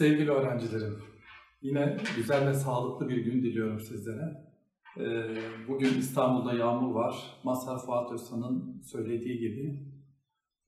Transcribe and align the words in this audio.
Sevgili 0.00 0.30
öğrencilerim, 0.30 0.98
yine 1.62 1.96
güzel 2.16 2.48
ve 2.48 2.54
sağlıklı 2.54 3.08
bir 3.08 3.16
gün 3.16 3.42
diliyorum 3.42 3.80
sizlere. 3.80 4.44
Ee, 4.98 5.36
Bugün 5.68 5.98
İstanbul'da 5.98 6.52
yağmur 6.52 6.94
var. 6.94 7.40
Mazhar 7.44 7.78
Fuat 7.78 8.12
Özsan'ın 8.12 8.82
söylediği 8.82 9.38
gibi 9.38 9.80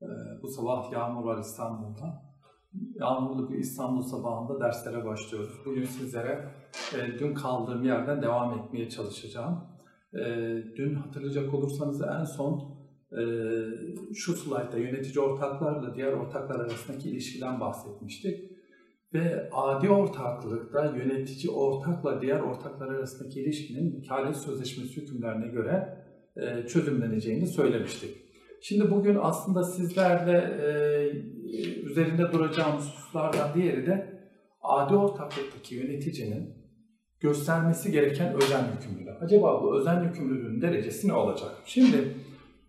e, 0.02 0.06
bu 0.42 0.48
sabah 0.48 0.92
yağmur 0.92 1.24
var 1.24 1.38
İstanbul'da. 1.38 2.22
Yağmurlu 2.94 3.50
bir 3.50 3.58
İstanbul 3.58 4.02
sabahında 4.02 4.60
derslere 4.60 5.04
başlıyoruz. 5.04 5.60
Bugün 5.66 5.84
sizlere 5.84 6.54
e, 6.94 7.18
dün 7.18 7.34
kaldığım 7.34 7.84
yerden 7.84 8.22
devam 8.22 8.58
etmeye 8.58 8.88
çalışacağım. 8.88 9.64
E, 10.14 10.20
Dün 10.76 10.94
hatırlayacak 10.94 11.54
olursanız 11.54 12.02
en 12.02 12.24
son 12.24 12.82
şu 14.14 14.32
slaytta 14.32 14.78
yönetici 14.78 15.24
ortaklarla 15.24 15.94
diğer 15.94 16.12
ortaklar 16.12 16.60
arasındaki 16.60 17.10
ilişkiden 17.10 17.60
bahsetmiştik. 17.60 18.51
Ve 19.14 19.50
adi 19.52 19.90
ortaklıkta 19.90 20.84
yönetici 20.84 21.54
ortakla 21.54 22.22
diğer 22.22 22.40
ortaklar 22.40 22.88
arasındaki 22.88 23.40
ilişkinin 23.40 23.96
vekalet 23.96 24.36
sözleşmesi 24.36 24.96
hükümlerine 24.96 25.48
göre 25.48 25.98
e, 26.36 26.66
çözümleneceğini 26.66 27.46
söylemiştik. 27.46 28.16
Şimdi 28.62 28.90
bugün 28.90 29.18
aslında 29.20 29.64
sizlerle 29.64 30.38
e, 30.38 30.68
üzerinde 31.82 32.32
duracağımız 32.32 32.84
hususlardan 32.84 33.54
diğeri 33.54 33.86
de 33.86 34.20
adi 34.62 34.94
ortaklıktaki 34.94 35.74
yöneticinin 35.74 36.54
göstermesi 37.20 37.92
gereken 37.92 38.34
özen 38.34 38.64
yükümlülüğü. 38.72 39.10
Acaba 39.20 39.62
bu 39.62 39.76
özen 39.76 40.04
yükümlülüğünün 40.04 40.62
derecesi 40.62 41.08
ne 41.08 41.12
olacak? 41.12 41.50
Şimdi 41.64 42.14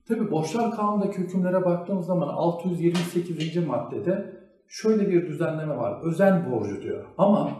tabi 0.08 0.32
borçlar 0.32 0.76
kanunundaki 0.76 1.18
hükümlere 1.18 1.66
baktığımız 1.66 2.06
zaman 2.06 2.28
628. 2.28 3.68
maddede 3.68 4.33
şöyle 4.74 5.10
bir 5.10 5.28
düzenleme 5.28 5.78
var. 5.78 6.02
Özen 6.04 6.52
borcu 6.52 6.82
diyor. 6.82 7.06
Ama 7.18 7.52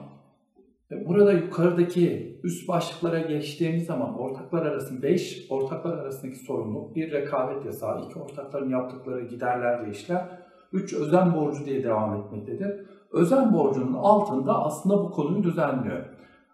burada 1.06 1.34
yukarıdaki 1.34 2.40
üst 2.44 2.68
başlıklara 2.68 3.20
geçtiğimiz 3.20 3.86
zaman 3.86 4.20
ortaklar 4.20 4.66
arasında 4.66 5.02
5 5.02 5.48
ortaklar 5.50 5.98
arasındaki 5.98 6.38
sorumluluk, 6.38 6.96
bir 6.96 7.12
rekabet 7.12 7.66
yasağı, 7.66 8.06
iki 8.06 8.20
ortakların 8.20 8.70
yaptıkları 8.70 9.22
giderler 9.28 9.86
ve 9.86 9.92
işler, 9.92 10.26
3 10.72 10.94
özen 10.94 11.36
borcu 11.36 11.66
diye 11.66 11.84
devam 11.84 12.16
etmektedir. 12.16 12.86
Özen 13.12 13.54
borcunun 13.54 13.94
altında 13.94 14.64
aslında 14.64 14.98
bu 14.98 15.12
konuyu 15.12 15.44
düzenliyor. 15.44 16.06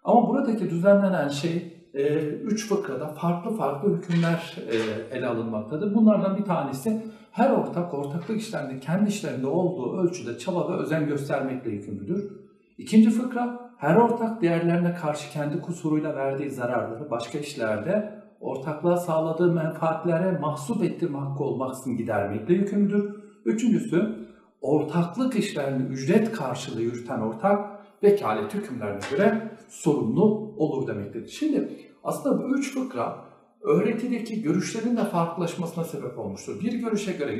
Ama 0.04 0.28
buradaki 0.28 0.70
düzenlenen 0.70 1.28
şey 1.28 1.86
e, 1.94 2.18
üç 2.26 2.68
fıkrada 2.68 3.06
farklı 3.06 3.50
farklı 3.50 3.96
hükümler 3.96 4.56
e, 4.70 4.76
ele 5.16 5.26
alınmaktadır. 5.26 5.94
Bunlardan 5.94 6.36
bir 6.36 6.44
tanesi 6.44 7.02
her 7.30 7.50
ortak 7.50 7.94
ortaklık 7.94 8.40
işlerinde 8.40 8.80
kendi 8.80 9.08
işlerinde 9.08 9.46
olduğu 9.46 9.98
ölçüde 9.98 10.38
çaba 10.38 10.72
ve 10.72 10.76
özen 10.76 11.06
göstermekle 11.06 11.70
yükümlüdür. 11.70 12.32
İkinci 12.78 13.10
fıkra 13.10 13.70
her 13.76 13.96
ortak 13.96 14.40
diğerlerine 14.40 14.94
karşı 14.94 15.32
kendi 15.32 15.60
kusuruyla 15.60 16.16
verdiği 16.16 16.50
zararları 16.50 17.10
başka 17.10 17.38
işlerde 17.38 18.20
ortaklığa 18.40 18.96
sağladığı 18.96 19.52
menfaatlere 19.52 20.38
mahsup 20.38 20.84
ettirme 20.84 21.18
hakkı 21.18 21.44
olmaksızın 21.44 21.96
gidermekle 21.96 22.54
yükümlüdür. 22.54 23.14
Üçüncüsü 23.44 24.28
ortaklık 24.60 25.36
işlerini 25.36 25.82
ücret 25.82 26.32
karşılığı 26.32 26.82
yürüten 26.82 27.20
ortak 27.20 27.70
vekalet 28.02 28.54
hükümlerine 28.54 29.00
göre 29.10 29.50
sorumlu 29.68 30.24
olur 30.56 30.86
demektedir. 30.86 31.28
Şimdi 31.28 31.68
aslında 32.04 32.38
bu 32.38 32.58
üç 32.58 32.74
fıkra 32.74 33.29
öğretideki 33.62 34.42
görüşlerin 34.42 34.96
de 34.96 35.04
farklılaşmasına 35.04 35.84
sebep 35.84 36.18
olmuştur. 36.18 36.60
Bir 36.60 36.72
görüşe 36.72 37.12
göre 37.12 37.32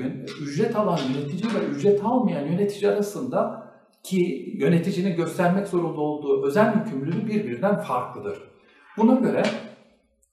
ücret 0.42 0.76
alan 0.76 0.98
yönetici 1.14 1.54
ve 1.54 1.66
ücret 1.66 2.04
almayan 2.04 2.46
yönetici 2.46 2.90
arasında 2.90 3.70
ki 4.02 4.52
yöneticinin 4.58 5.16
göstermek 5.16 5.68
zorunda 5.68 6.00
olduğu 6.00 6.46
özel 6.46 6.74
yükümlülüğü 6.76 7.26
birbirinden 7.26 7.80
farklıdır. 7.80 8.38
Buna 8.96 9.14
göre 9.14 9.42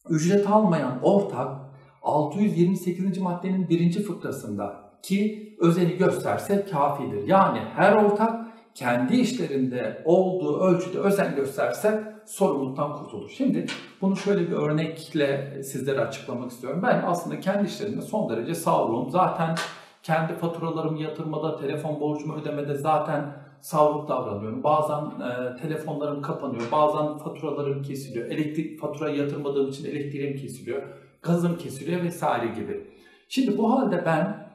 ücret 0.10 0.50
almayan 0.50 1.00
ortak 1.04 1.68
628. 2.02 3.18
maddenin 3.18 3.70
birinci 3.70 4.04
fıkrasında 4.04 4.92
ki 5.04 5.56
özeni 5.60 5.98
gösterse 5.98 6.66
kafidir. 6.72 7.28
Yani 7.28 7.60
her 7.60 7.94
ortak 7.94 8.48
kendi 8.76 9.16
işlerinde 9.16 10.02
olduğu 10.06 10.60
ölçüde 10.60 11.00
özen 11.00 11.36
gösterse 11.36 12.17
sorumluluktan 12.28 12.94
kurtulur. 12.94 13.30
Şimdi 13.30 13.66
bunu 14.02 14.16
şöyle 14.16 14.48
bir 14.52 14.56
örnekle 14.56 15.64
sizlere 15.64 16.00
açıklamak 16.00 16.52
istiyorum. 16.52 16.80
Ben 16.84 17.04
aslında 17.06 17.40
kendi 17.40 17.68
işlerimde 17.68 18.02
son 18.02 18.30
derece 18.30 18.56
savrulum. 18.56 19.10
Zaten 19.10 19.56
kendi 20.04 20.34
faturalarımı 20.34 21.02
yatırmada, 21.02 21.58
telefon 21.58 22.00
borcumu 22.00 22.36
ödemede 22.36 22.76
zaten 22.76 23.34
savruk 23.62 24.10
davranıyorum. 24.10 24.64
Bazen 24.64 25.04
e, 25.04 25.56
telefonlarım 25.62 26.22
kapanıyor, 26.22 26.64
bazen 26.72 27.18
faturalarım 27.18 27.84
kesiliyor. 27.84 28.26
Elektrik 28.26 28.80
faturayı 28.80 29.18
yatırmadığım 29.18 29.70
için 29.70 29.86
elektriğim 29.86 30.38
kesiliyor, 30.38 30.84
gazım 31.22 31.58
kesiliyor 31.58 32.04
vesaire 32.04 32.48
gibi. 32.48 32.88
Şimdi 33.30 33.58
bu 33.58 33.72
halde 33.72 34.04
ben 34.06 34.50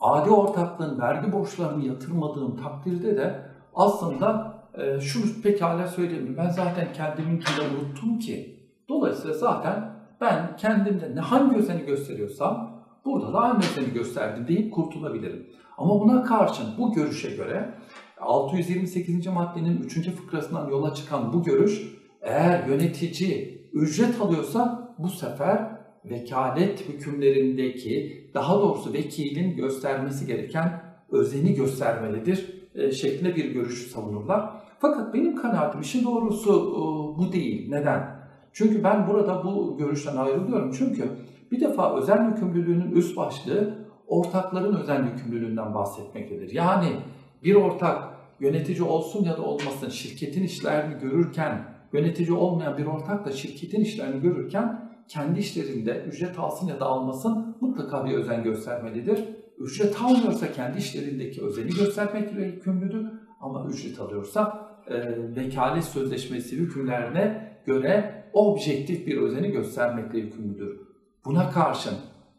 adi 0.00 0.30
ortaklığın 0.30 1.00
vergi 1.00 1.32
borçlarını 1.32 1.86
yatırmadığım 1.86 2.56
takdirde 2.56 3.16
de 3.16 3.42
aslında 3.74 4.59
e, 4.78 5.00
şunu 5.00 5.24
pekala 5.42 5.86
söyleyeyim. 5.86 6.34
Ben 6.38 6.48
zaten 6.48 6.92
kendiminkinde 6.92 7.60
unuttum 7.60 8.18
ki. 8.18 8.60
Dolayısıyla 8.88 9.34
zaten 9.34 9.92
ben 10.20 10.56
kendimde 10.56 11.14
ne 11.14 11.20
hangi 11.20 11.56
özeni 11.56 11.86
gösteriyorsam 11.86 12.84
burada 13.04 13.32
da 13.32 13.38
aynı 13.38 13.58
özeni 13.58 13.92
gösterdim 13.92 14.48
deyip 14.48 14.74
kurtulabilirim. 14.74 15.46
Ama 15.78 16.00
buna 16.00 16.24
karşın 16.24 16.66
bu 16.78 16.92
görüşe 16.92 17.30
göre 17.30 17.74
628. 18.20 19.26
maddenin 19.26 19.82
3. 19.82 20.10
fıkrasından 20.10 20.70
yola 20.70 20.94
çıkan 20.94 21.32
bu 21.32 21.42
görüş 21.42 21.82
eğer 22.22 22.68
yönetici 22.68 23.60
ücret 23.72 24.20
alıyorsa 24.20 24.94
bu 24.98 25.08
sefer 25.08 25.80
vekalet 26.04 26.88
hükümlerindeki 26.88 28.30
daha 28.34 28.54
doğrusu 28.60 28.92
vekilin 28.92 29.56
göstermesi 29.56 30.26
gereken 30.26 30.82
özeni 31.10 31.54
göstermelidir 31.54 32.59
e, 32.74 32.92
şeklinde 32.92 33.36
bir 33.36 33.52
görüş 33.52 33.86
savunurlar. 33.86 34.50
Fakat 34.78 35.14
benim 35.14 35.36
kanaatim 35.36 35.80
işin 35.80 36.04
doğrusu 36.04 36.50
e, 36.50 36.80
bu 37.18 37.32
değil. 37.32 37.70
Neden? 37.70 38.20
Çünkü 38.52 38.84
ben 38.84 39.08
burada 39.08 39.44
bu 39.44 39.76
görüşten 39.78 40.16
ayrılıyorum. 40.16 40.72
Çünkü 40.78 41.08
bir 41.50 41.60
defa 41.60 41.96
özel 41.96 42.28
yükümlülüğünün 42.28 42.90
üst 42.90 43.16
başlığı 43.16 43.78
ortakların 44.06 44.76
özel 44.76 45.04
yükümlülüğünden 45.04 45.74
bahsetmektedir. 45.74 46.50
Yani 46.52 46.88
bir 47.44 47.54
ortak 47.54 48.10
yönetici 48.40 48.82
olsun 48.82 49.24
ya 49.24 49.36
da 49.36 49.42
olmasın 49.42 49.88
şirketin 49.88 50.42
işlerini 50.42 51.00
görürken, 51.00 51.64
yönetici 51.92 52.32
olmayan 52.32 52.78
bir 52.78 52.86
ortak 52.86 53.26
da 53.26 53.32
şirketin 53.32 53.80
işlerini 53.80 54.20
görürken 54.20 54.90
kendi 55.08 55.40
işlerinde 55.40 56.04
ücret 56.08 56.38
alsın 56.38 56.66
ya 56.66 56.80
da 56.80 56.86
almasın 56.86 57.56
mutlaka 57.60 58.04
bir 58.04 58.12
özen 58.12 58.42
göstermelidir. 58.42 59.24
Ücret 59.60 60.02
almıyorsa 60.02 60.52
kendi 60.52 60.78
işlerindeki 60.78 61.42
özeni 61.42 61.70
göstermekle 61.70 62.44
yükümlüdür 62.44 63.06
ama 63.40 63.66
ücret 63.70 64.00
alıyorsa 64.00 64.70
e, 64.86 64.96
vekalet 65.36 65.84
sözleşmesi 65.84 66.56
hükümlerine 66.56 67.50
göre 67.66 68.24
objektif 68.32 69.06
bir 69.06 69.16
özeni 69.16 69.50
göstermekle 69.50 70.18
yükümlüdür. 70.18 70.80
Buna 71.24 71.50
karşın 71.50 71.94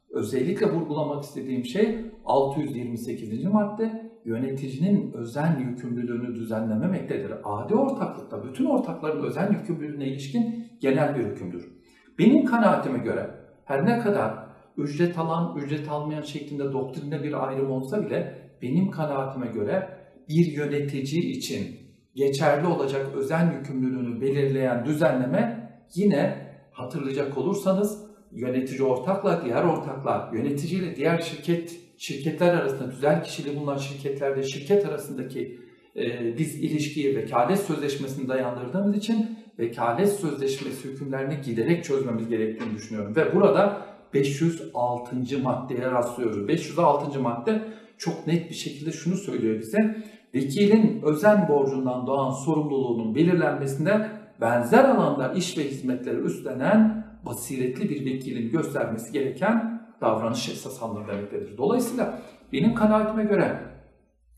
özellikle 0.09 0.71
vurgulamak 0.71 1.23
istediğim 1.23 1.65
şey 1.65 2.05
628. 2.25 3.43
madde 3.43 4.11
yöneticinin 4.25 5.13
özen 5.13 5.59
yükümlülüğünü 5.59 6.35
düzenlememektedir. 6.35 7.33
Adi 7.43 7.75
ortaklıkta 7.75 8.43
bütün 8.43 8.65
ortakların 8.65 9.23
özen 9.23 9.51
yükümlülüğüne 9.51 10.07
ilişkin 10.07 10.67
genel 10.81 11.15
bir 11.15 11.23
hükümdür. 11.23 11.71
Benim 12.19 12.45
kanaatime 12.45 12.99
göre 12.99 13.29
her 13.65 13.85
ne 13.85 13.99
kadar 13.99 14.40
ücret 14.77 15.17
alan, 15.17 15.57
ücret 15.57 15.89
almayan 15.89 16.21
şeklinde 16.21 16.73
doktrinde 16.73 17.23
bir 17.23 17.47
ayrım 17.47 17.71
olsa 17.71 18.05
bile 18.05 18.35
benim 18.61 18.91
kanaatime 18.91 19.47
göre 19.47 19.89
bir 20.29 20.45
yönetici 20.45 21.21
için 21.21 21.77
geçerli 22.15 22.67
olacak 22.67 23.07
özen 23.15 23.51
yükümlülüğünü 23.51 24.21
belirleyen 24.21 24.85
düzenleme 24.85 25.71
yine 25.95 26.37
hatırlayacak 26.71 27.37
olursanız 27.37 28.11
yönetici 28.31 28.83
ortakla 28.83 29.41
diğer 29.45 29.63
ortaklar, 29.63 30.33
yönetici 30.33 30.81
ile 30.81 30.95
diğer 30.95 31.19
şirket 31.19 31.79
şirketler 31.97 32.53
arasında 32.53 32.89
tüzel 32.89 33.23
kişiliği 33.23 33.59
bulunan 33.59 33.77
şirketlerde 33.77 34.43
şirket 34.43 34.85
arasındaki 34.85 35.59
e, 35.95 36.37
biz 36.37 36.55
ilişkiyi 36.55 37.15
vekalet 37.15 37.59
sözleşmesini 37.59 38.27
dayandırdığımız 38.27 38.97
için 38.97 39.37
vekalet 39.59 40.09
sözleşmesi 40.09 40.89
hükümlerini 40.89 41.41
giderek 41.45 41.83
çözmemiz 41.83 42.29
gerektiğini 42.29 42.75
düşünüyorum. 42.75 43.15
Ve 43.15 43.35
burada 43.35 43.85
506. 44.13 45.39
maddeye 45.43 45.91
rastlıyoruz. 45.91 46.47
506. 46.47 47.19
madde 47.19 47.67
çok 47.97 48.27
net 48.27 48.49
bir 48.49 48.55
şekilde 48.55 48.91
şunu 48.91 49.15
söylüyor 49.15 49.59
bize. 49.59 50.03
Vekilin 50.35 51.01
özen 51.01 51.47
borcundan 51.47 52.07
doğan 52.07 52.31
sorumluluğunun 52.31 53.15
belirlenmesinde 53.15 54.09
benzer 54.41 54.83
alanda 54.83 55.33
iş 55.33 55.57
ve 55.57 55.63
hizmetleri 55.63 56.17
üstlenen 56.17 57.07
basiretli 57.25 57.89
bir 57.89 58.05
vekilin 58.05 58.51
göstermesi 58.51 59.13
gereken 59.13 59.81
davranış 60.01 60.49
esas 60.49 60.81
demektedir. 61.07 61.57
Dolayısıyla 61.57 62.21
benim 62.53 62.75
kanaatime 62.75 63.23
göre 63.23 63.59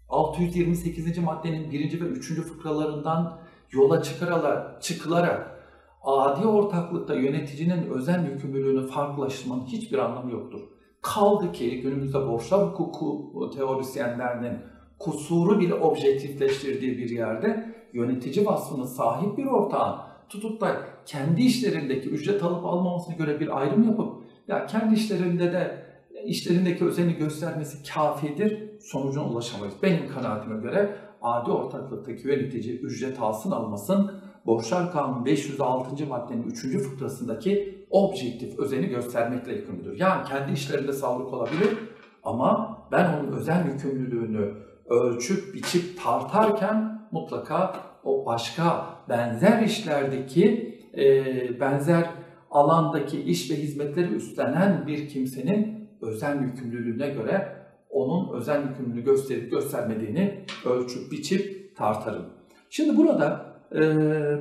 628. 0.09 1.17
maddenin 1.17 1.71
birinci 1.71 2.01
ve 2.01 2.05
üçüncü 2.05 2.41
fıkralarından 2.41 3.39
yola 3.71 4.03
çıkarala, 4.03 4.79
çıkılarak 4.81 5.62
adi 6.03 6.47
ortaklıkta 6.47 7.15
yöneticinin 7.15 7.89
özel 7.89 8.31
yükümlülüğünü 8.31 8.88
farklılaştırmanın 8.88 9.65
hiçbir 9.65 9.97
anlamı 9.97 10.31
yoktur. 10.31 10.61
Kaldı 11.01 11.51
ki 11.51 11.81
günümüzde 11.81 12.27
borçlar 12.27 12.67
hukuku 12.67 13.51
teorisyenlerinin 13.55 14.57
kusuru 15.00 15.59
bile 15.59 15.73
objektifleştirdiği 15.73 16.97
bir 16.97 17.09
yerde 17.09 17.73
yönetici 17.94 18.45
vasfına 18.45 18.88
sahip 18.88 19.38
bir 19.38 19.45
ortağın 19.45 19.95
tutup 20.29 20.61
da 20.61 20.77
kendi 21.05 21.41
işlerindeki 21.41 22.09
ücret 22.09 22.44
alıp 22.44 22.65
almamasına 22.65 23.15
göre 23.15 23.39
bir 23.39 23.59
ayrım 23.59 23.83
yapıp 23.83 24.23
ya 24.47 24.65
kendi 24.65 24.95
işlerinde 24.95 25.53
de 25.53 25.83
işlerindeki 26.25 26.85
özeni 26.85 27.13
göstermesi 27.13 27.94
kafidir, 27.94 28.79
sonucuna 28.81 29.25
ulaşamayız. 29.25 29.75
Benim 29.83 30.07
kanaatime 30.07 30.61
göre 30.61 30.95
adi 31.21 31.51
ortaklıktaki 31.51 32.27
yönetici 32.27 32.79
ücret 32.79 33.19
alsın 33.19 33.51
almasın, 33.51 34.11
Borçlar 34.45 34.92
Kanunu 34.92 35.25
506. 35.25 36.06
maddenin 36.07 36.44
3. 36.44 36.78
fıkrasındaki 36.78 37.86
objektif 37.90 38.60
özeni 38.60 38.88
göstermekle 38.88 39.54
yükümlüdür. 39.54 40.00
Yani 40.00 40.28
kendi 40.28 40.51
işlerinde 40.51 40.94
sağlık 40.94 41.34
olabilir 41.34 41.78
ama 42.24 42.78
ben 42.92 43.13
onun 43.13 43.31
özel 43.31 43.66
yükümlülüğünü 43.66 44.54
ölçüp 44.90 45.54
biçip 45.54 46.04
tartarken 46.04 47.07
mutlaka 47.12 47.75
o 48.04 48.25
başka 48.25 48.86
benzer 49.10 49.62
işlerdeki 49.62 50.74
e, 50.98 51.60
benzer 51.60 52.10
alandaki 52.51 53.22
iş 53.22 53.51
ve 53.51 53.56
hizmetleri 53.56 54.13
üstlenen 54.13 54.88
bir 54.88 55.10
kimsenin 55.10 55.90
özel 56.01 56.42
yükümlülüğüne 56.42 57.10
göre 57.10 57.56
onun 57.90 58.34
özel 58.34 58.63
yükümlülüğü 58.69 59.04
gösterip 59.04 59.51
göstermediğini 59.51 60.45
ölçüp 60.66 61.12
biçip 61.12 61.75
tartarım. 61.78 62.25
Şimdi 62.69 62.98
burada 62.98 63.52
e, 63.75 63.81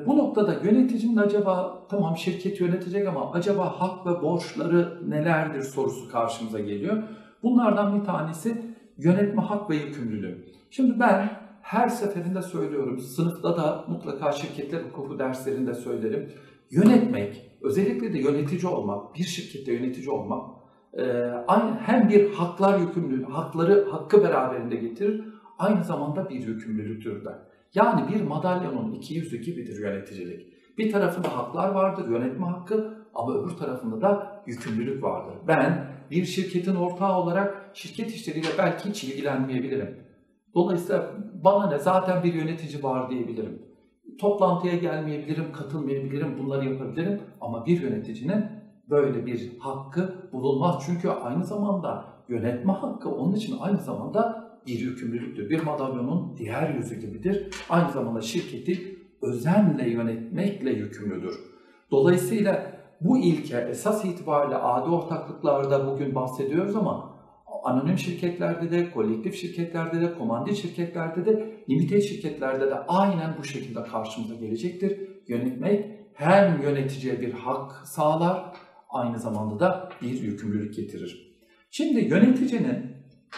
bu 0.07 0.19
noktada 0.19 0.55
yöneticinin 0.65 1.17
acaba 1.17 1.87
tamam 1.91 2.17
şirket 2.17 2.61
yönetecek 2.61 3.09
ama 3.09 3.33
acaba 3.33 3.81
hak 3.81 4.07
ve 4.07 4.23
borçları 4.23 5.11
nelerdir 5.11 5.63
sorusu 5.63 6.09
karşımıza 6.09 6.61
geliyor. 6.61 7.03
Bunlardan 7.43 8.01
bir 8.01 8.05
tanesi 8.05 8.63
yönetme 8.99 9.43
hak 9.43 9.71
ve 9.71 9.77
yükümlülüğü. 9.77 10.45
Şimdi 10.71 11.01
ben 11.01 11.31
her 11.63 11.89
seferinde 11.89 12.43
söylüyorum, 12.43 12.99
sınıfta 12.99 13.57
da 13.57 13.85
mutlaka 13.89 14.33
şirketler 14.33 14.81
hukuku 14.81 15.19
derslerinde 15.19 15.75
söylerim. 15.75 16.33
Yönetmek, 16.71 17.51
özellikle 17.63 18.13
de 18.13 18.19
yönetici 18.19 18.67
olmak, 18.67 19.15
bir 19.15 19.25
şirkette 19.25 19.73
yönetici 19.73 20.11
olmak 20.11 20.63
hem 21.81 22.09
bir 22.09 22.33
haklar 22.33 22.79
yükümlülüğü, 22.79 23.25
hakları 23.25 23.91
hakkı 23.91 24.23
beraberinde 24.23 24.77
getirir, 24.77 25.25
aynı 25.59 25.85
zamanda 25.85 26.29
bir 26.29 26.47
yükümlülüktür 26.47 27.25
de. 27.25 27.31
Yani 27.75 28.15
bir 28.15 28.23
madalyonun 28.23 28.93
iki 28.93 29.15
yüzü 29.15 29.37
gibidir 29.37 29.81
yöneticilik. 29.81 30.53
Bir 30.79 30.93
tarafında 30.93 31.37
haklar 31.37 31.69
vardır, 31.69 32.09
yönetme 32.09 32.47
hakkı 32.47 32.95
ama 33.15 33.35
öbür 33.35 33.57
tarafında 33.57 34.01
da 34.01 34.43
yükümlülük 34.47 35.03
vardır. 35.03 35.35
Ben 35.49 35.87
bir 36.11 36.25
şirketin 36.25 36.75
ortağı 36.75 37.19
olarak 37.19 37.71
şirket 37.75 38.11
işleriyle 38.11 38.49
belki 38.59 38.89
hiç 38.89 39.05
ilgilenmeyebilirim. 39.05 39.99
Dolayısıyla 40.55 41.11
bana 41.45 41.71
ne 41.71 41.79
zaten 41.79 42.23
bir 42.25 42.35
yönetici 42.35 42.83
var 42.83 43.11
diyebilirim. 43.11 43.63
Toplantıya 44.21 44.77
gelmeyebilirim, 44.77 45.53
katılmayabilirim, 45.53 46.39
bunları 46.39 46.69
yapabilirim 46.69 47.21
ama 47.41 47.67
bir 47.67 47.81
yöneticinin 47.81 48.45
böyle 48.91 49.27
bir 49.27 49.59
hakkı 49.59 50.15
bulunmaz. 50.33 50.83
Çünkü 50.87 51.09
aynı 51.09 51.45
zamanda 51.45 52.05
yönetme 52.29 52.73
hakkı 52.73 53.11
onun 53.11 53.35
için 53.35 53.57
aynı 53.61 53.79
zamanda 53.79 54.42
bir 54.67 54.79
yükümlülüktür. 54.79 55.51
Bir 55.51 55.63
madalyonun 55.63 56.37
diğer 56.37 56.75
yüzü 56.75 57.01
gibidir. 57.01 57.49
Aynı 57.69 57.93
zamanda 57.93 58.21
şirketi 58.21 58.99
özenle 59.23 59.91
yönetmekle 59.91 60.71
yükümlüdür. 60.71 61.35
Dolayısıyla 61.91 62.73
bu 63.01 63.19
ilke 63.19 63.57
esas 63.57 64.05
itibariyle 64.05 64.57
adi 64.57 64.91
ortaklıklarda 64.91 65.87
bugün 65.87 66.15
bahsediyoruz 66.15 66.77
ama 66.77 67.13
anonim 67.65 67.99
şirketlerde 67.99 68.71
de, 68.71 68.91
kolektif 68.91 69.35
şirketlerde 69.35 70.01
de, 70.01 70.15
komandit 70.15 70.57
şirketlerde 70.57 71.27
de, 71.27 71.65
limite 71.71 72.01
şirketlerde 72.01 72.71
de 72.71 72.75
aynen 72.75 73.35
bu 73.39 73.45
şekilde 73.45 73.83
karşımıza 73.83 74.35
gelecektir. 74.35 74.99
Yönetmek 75.29 75.85
hem 76.15 76.63
yöneticiye 76.63 77.21
bir 77.21 77.33
hak 77.33 77.87
sağlar, 77.87 78.57
aynı 78.91 79.19
zamanda 79.19 79.61
da 79.61 79.89
bir 80.03 80.23
yükümlülük 80.23 80.75
getirir. 80.75 81.33
Şimdi 81.71 82.01
yöneticinin 82.01 82.92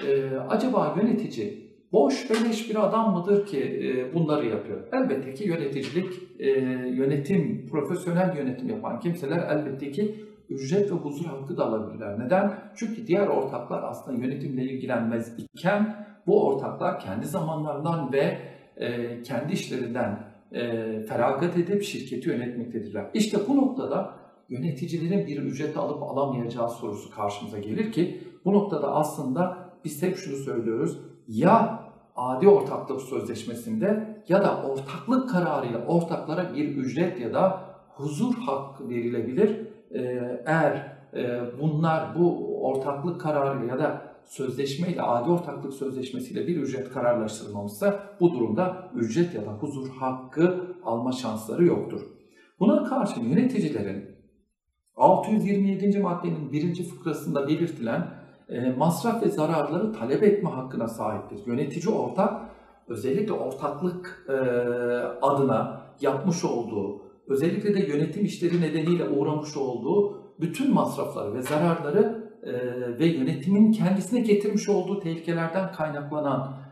e, 0.06 0.36
acaba 0.48 0.96
yönetici 1.02 1.64
boş 1.92 2.30
beleş 2.30 2.70
bir 2.70 2.84
adam 2.84 3.14
mıdır 3.14 3.46
ki 3.46 3.60
e, 3.60 4.14
bunları 4.14 4.46
yapıyor? 4.46 4.80
Elbette 4.92 5.34
ki 5.34 5.48
yöneticilik, 5.48 6.12
e, 6.38 6.50
yönetim, 6.90 7.66
profesyonel 7.66 8.36
yönetim 8.36 8.68
yapan 8.68 9.00
kimseler 9.00 9.38
elbette 9.38 9.92
ki 9.92 10.24
ücret 10.48 10.92
ve 10.92 10.94
huzur 10.94 11.24
hakkı 11.24 11.56
da 11.56 11.66
alabilirler. 11.66 12.20
Neden? 12.20 12.52
Çünkü 12.76 13.06
diğer 13.06 13.26
ortaklar 13.26 13.82
aslında 13.82 14.26
yönetimle 14.26 14.62
ilgilenmez 14.62 15.32
iken 15.38 16.06
bu 16.26 16.46
ortaklar 16.46 17.00
kendi 17.00 17.26
zamanlarından 17.26 18.12
ve 18.12 18.38
e, 18.76 19.22
kendi 19.22 19.52
işlerinden 19.52 20.34
e, 20.52 21.00
feragat 21.02 21.58
edip 21.58 21.82
şirketi 21.82 22.28
yönetmektedirler. 22.28 23.06
İşte 23.14 23.38
bu 23.48 23.56
noktada 23.56 24.14
yöneticilerin 24.48 25.26
bir 25.26 25.42
ücret 25.42 25.76
alıp 25.76 26.02
alamayacağı 26.02 26.70
sorusu 26.70 27.10
karşımıza 27.10 27.58
gelir 27.58 27.92
ki 27.92 28.20
bu 28.44 28.52
noktada 28.52 28.94
aslında 28.94 29.63
biz 29.84 30.02
hep 30.02 30.16
şunu 30.16 30.36
söylüyoruz. 30.36 30.98
Ya 31.28 31.84
adi 32.16 32.48
ortaklık 32.48 33.00
sözleşmesinde 33.00 34.18
ya 34.28 34.42
da 34.42 34.62
ortaklık 34.62 35.30
kararıyla 35.30 35.86
ortaklara 35.86 36.54
bir 36.54 36.76
ücret 36.76 37.20
ya 37.20 37.34
da 37.34 37.60
huzur 37.88 38.34
hakkı 38.34 38.88
verilebilir. 38.88 39.60
Ee, 39.94 40.42
eğer 40.46 40.94
e, 41.14 41.40
bunlar 41.60 42.18
bu 42.18 42.58
ortaklık 42.62 43.20
kararıyla 43.20 43.74
ya 43.74 43.78
da 43.78 44.14
sözleşmeyle, 44.24 45.02
adi 45.02 45.30
ortaklık 45.30 45.74
sözleşmesiyle 45.74 46.46
bir 46.46 46.56
ücret 46.56 46.92
kararlaştırılmamışsa 46.92 48.00
bu 48.20 48.32
durumda 48.32 48.90
ücret 48.94 49.34
ya 49.34 49.46
da 49.46 49.50
huzur 49.50 49.88
hakkı 49.88 50.76
alma 50.84 51.12
şansları 51.12 51.64
yoktur. 51.64 52.00
Buna 52.60 52.84
karşı 52.84 53.20
yöneticilerin 53.20 54.14
627. 54.96 55.98
maddenin 55.98 56.52
birinci 56.52 56.84
fıkrasında 56.84 57.48
belirtilen 57.48 58.23
masraf 58.76 59.22
ve 59.22 59.28
zararları 59.28 59.92
talep 59.92 60.22
etme 60.22 60.50
hakkına 60.50 60.88
sahiptir. 60.88 61.46
Yönetici 61.46 61.94
ortak 61.94 62.40
özellikle 62.88 63.32
ortaklık 63.32 64.26
e, 64.28 64.32
adına 65.22 65.80
yapmış 66.00 66.44
olduğu, 66.44 67.02
özellikle 67.28 67.74
de 67.74 67.86
yönetim 67.86 68.24
işleri 68.24 68.60
nedeniyle 68.60 69.08
uğramış 69.08 69.56
olduğu 69.56 70.22
bütün 70.40 70.74
masrafları 70.74 71.34
ve 71.34 71.42
zararları 71.42 72.24
e, 72.42 72.52
ve 72.98 73.06
yönetimin 73.06 73.72
kendisine 73.72 74.20
getirmiş 74.20 74.68
olduğu 74.68 75.00
tehlikelerden 75.00 75.72
kaynaklanan 75.72 76.64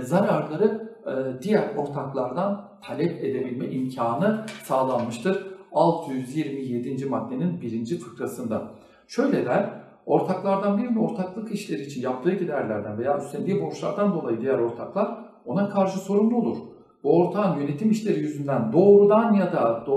zararları 0.00 0.96
diğer 1.42 1.76
ortaklardan 1.76 2.68
talep 2.86 3.24
edebilme 3.24 3.66
imkanı 3.66 4.46
sağlanmıştır. 4.64 5.46
627. 5.72 7.06
maddenin 7.06 7.60
birinci 7.60 7.98
fıkrasında. 7.98 8.70
Şöyle 9.08 9.46
der, 9.46 9.70
Ortaklardan 10.06 10.78
birinin 10.78 10.96
ortaklık 10.96 11.52
işleri 11.52 11.82
için 11.82 12.02
yaptığı 12.02 12.32
giderlerden 12.34 12.98
veya 12.98 13.18
üstlendiği 13.18 13.62
borçlardan 13.62 14.14
dolayı 14.14 14.40
diğer 14.40 14.58
ortaklar 14.58 15.18
ona 15.44 15.68
karşı 15.68 15.98
sorumlu 15.98 16.36
olur. 16.36 16.56
Bu 17.04 17.18
ortağın 17.18 17.60
yönetim 17.60 17.90
işleri 17.90 18.20
yüzünden 18.20 18.72
doğrudan 18.72 19.32
ya 19.32 19.52
da 19.52 19.84
e, 19.86 19.90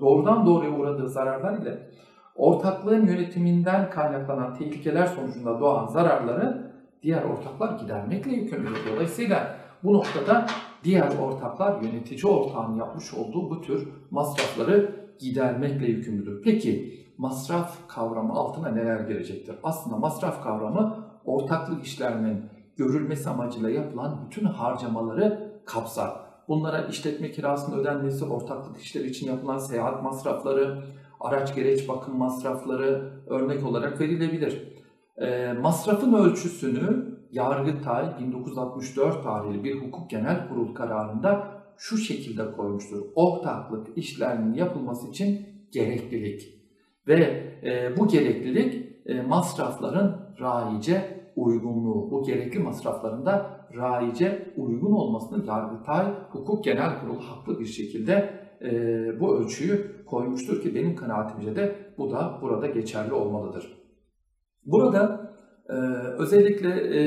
doğrudan 0.00 0.46
doğruya 0.46 0.70
uğradığı 0.70 1.08
zararlar 1.08 1.58
ile 1.58 1.90
ortaklığın 2.36 3.06
yönetiminden 3.06 3.90
kaynaklanan 3.90 4.54
tehlikeler 4.54 5.06
sonucunda 5.06 5.60
doğan 5.60 5.86
zararları 5.86 6.72
diğer 7.02 7.22
ortaklar 7.22 7.78
gidermekle 7.78 8.32
yükümlüdür. 8.32 8.80
Dolayısıyla 8.94 9.56
bu 9.84 9.92
noktada 9.92 10.46
diğer 10.84 11.10
ortaklar 11.22 11.82
yönetici 11.82 12.32
ortağın 12.32 12.76
yapmış 12.76 13.14
olduğu 13.14 13.50
bu 13.50 13.60
tür 13.60 13.88
masrafları 14.10 14.90
gidermekle 15.18 15.86
yükümlüdür. 15.86 16.42
Peki 16.44 17.05
masraf 17.18 17.88
kavramı 17.88 18.32
altına 18.32 18.68
neler 18.68 19.00
gelecektir? 19.00 19.56
Aslında 19.62 19.96
masraf 19.96 20.42
kavramı 20.42 21.06
ortaklık 21.24 21.84
işlerinin 21.84 22.44
görülmesi 22.76 23.30
amacıyla 23.30 23.70
yapılan 23.70 24.20
bütün 24.26 24.44
harcamaları 24.44 25.52
kapsar. 25.64 26.26
Bunlara 26.48 26.82
işletme 26.82 27.30
kirasının 27.30 27.78
ödenmesi, 27.78 28.24
ortaklık 28.24 28.80
işleri 28.80 29.06
için 29.06 29.26
yapılan 29.26 29.58
seyahat 29.58 30.02
masrafları, 30.02 30.82
araç 31.20 31.54
gereç 31.54 31.88
bakım 31.88 32.18
masrafları 32.18 33.12
örnek 33.26 33.66
olarak 33.66 34.00
verilebilir. 34.00 34.76
E, 35.16 35.52
masrafın 35.52 36.12
ölçüsünü 36.12 37.16
Yargıtay 37.32 38.18
1964 38.20 39.22
tarihli 39.22 39.64
bir 39.64 39.80
hukuk 39.80 40.10
genel 40.10 40.48
kurul 40.48 40.74
kararında 40.74 41.48
şu 41.76 41.96
şekilde 41.96 42.52
koymuştur. 42.52 43.02
Ortaklık 43.14 43.98
işlerinin 43.98 44.54
yapılması 44.54 45.08
için 45.10 45.46
gereklilik. 45.72 46.55
Ve 47.08 47.42
e, 47.64 47.96
bu 47.98 48.08
gereklilik 48.08 48.86
e, 49.06 49.22
masrafların 49.22 50.16
raice 50.40 51.16
uygunluğu, 51.36 52.10
bu 52.10 52.22
gerekli 52.22 52.58
masrafların 52.58 53.26
da 53.26 53.66
raice 53.76 54.52
uygun 54.56 54.92
olmasını 54.92 55.46
Yargıtay 55.46 56.06
Hukuk 56.30 56.64
Genel 56.64 57.00
Kurulu 57.00 57.20
haklı 57.20 57.60
bir 57.60 57.66
şekilde 57.66 58.30
e, 58.62 58.70
bu 59.20 59.36
ölçüyü 59.36 60.04
koymuştur 60.06 60.62
ki 60.62 60.74
benim 60.74 60.96
kanaatimce 60.96 61.56
de 61.56 61.76
bu 61.98 62.10
da 62.10 62.38
burada 62.42 62.66
geçerli 62.66 63.12
olmalıdır. 63.12 63.76
Burada 64.64 65.32
e, 65.68 65.72
özellikle 66.18 66.98
e, 66.98 67.00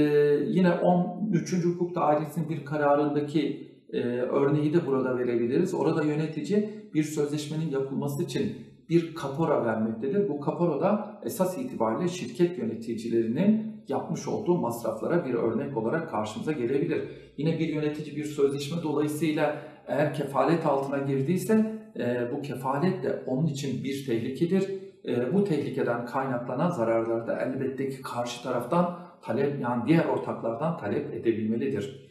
yine 0.47 0.71
13. 0.71 1.65
Hukuk 1.65 1.95
Dairesi'nin 1.95 2.49
bir 2.49 2.65
kararındaki 2.65 3.69
e, 3.93 3.99
örneği 4.21 4.73
de 4.73 4.85
burada 4.85 5.17
verebiliriz. 5.17 5.73
Orada 5.73 6.03
yönetici 6.03 6.69
bir 6.93 7.03
sözleşmenin 7.03 7.71
yapılması 7.71 8.23
için 8.23 8.68
bir 8.89 9.15
kapora 9.15 9.65
vermektedir. 9.65 10.29
Bu 10.29 10.39
kapora 10.39 10.81
da 10.81 11.21
esas 11.23 11.57
itibariyle 11.57 12.07
şirket 12.07 12.57
yöneticilerinin 12.57 13.69
yapmış 13.87 14.27
olduğu 14.27 14.57
masraflara 14.57 15.25
bir 15.25 15.33
örnek 15.33 15.77
olarak 15.77 16.09
karşımıza 16.09 16.51
gelebilir. 16.51 17.01
Yine 17.37 17.59
bir 17.59 17.67
yönetici 17.67 18.15
bir 18.15 18.25
sözleşme 18.25 18.83
dolayısıyla 18.83 19.61
eğer 19.87 20.13
kefalet 20.13 20.65
altına 20.65 20.97
girdiyse 20.97 21.79
e, 21.99 22.27
bu 22.31 22.41
kefalet 22.41 23.03
de 23.03 23.23
onun 23.25 23.47
için 23.47 23.83
bir 23.83 24.05
tehlikedir. 24.05 24.69
E, 25.07 25.33
bu 25.33 25.43
tehlikeden 25.43 26.05
kaynaklanan 26.05 26.69
zararları 26.69 27.27
da 27.27 27.41
elbette 27.41 27.89
ki 27.89 28.01
karşı 28.01 28.43
taraftan 28.43 28.99
talep 29.21 29.61
yani 29.61 29.83
diğer 29.87 30.05
ortaklardan 30.05 30.77
talep 30.77 31.13
edebilmelidir. 31.13 32.09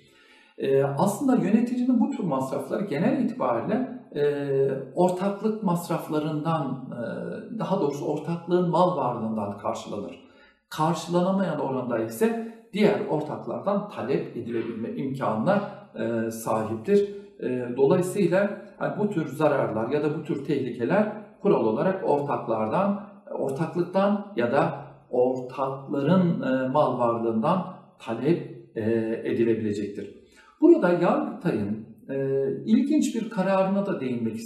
E, 0.58 0.82
aslında 0.82 1.36
yöneticinin 1.44 2.00
bu 2.00 2.10
tür 2.10 2.24
masrafları 2.24 2.84
genel 2.84 3.24
itibariyle 3.24 3.97
e, 4.14 4.70
ortaklık 4.94 5.62
masraflarından, 5.62 6.88
e, 6.92 7.58
daha 7.58 7.80
doğrusu 7.80 8.04
ortaklığın 8.04 8.70
mal 8.70 8.96
varlığından 8.96 9.58
karşılanır. 9.58 10.28
Karşılanamayan 10.68 11.60
oranda 11.60 11.98
ise 11.98 12.54
diğer 12.72 13.06
ortaklardan 13.06 13.88
talep 13.88 14.36
edilebilme 14.36 14.88
imkanına 14.88 15.70
e, 15.94 16.30
sahiptir. 16.30 17.14
E, 17.40 17.76
dolayısıyla 17.76 18.50
yani 18.80 18.98
bu 18.98 19.10
tür 19.10 19.26
zararlar 19.26 19.88
ya 19.88 20.02
da 20.02 20.18
bu 20.18 20.24
tür 20.24 20.44
tehlikeler 20.44 21.12
kural 21.42 21.64
olarak 21.64 22.08
ortaklardan, 22.08 23.00
ortaklıktan 23.30 24.32
ya 24.36 24.52
da 24.52 24.88
ortakların 25.10 26.42
e, 26.42 26.68
mal 26.68 26.98
varlığından 26.98 27.66
talep 27.98 28.68
e, 28.76 28.82
edilebilecektir. 29.24 30.14
Burada 30.60 30.88
Yargıtay'ın 30.88 31.77
e, 32.08 32.16
ilginç 32.64 33.14
bir 33.14 33.30
kararına 33.30 33.86
da 33.86 34.00
değinmek 34.00 34.36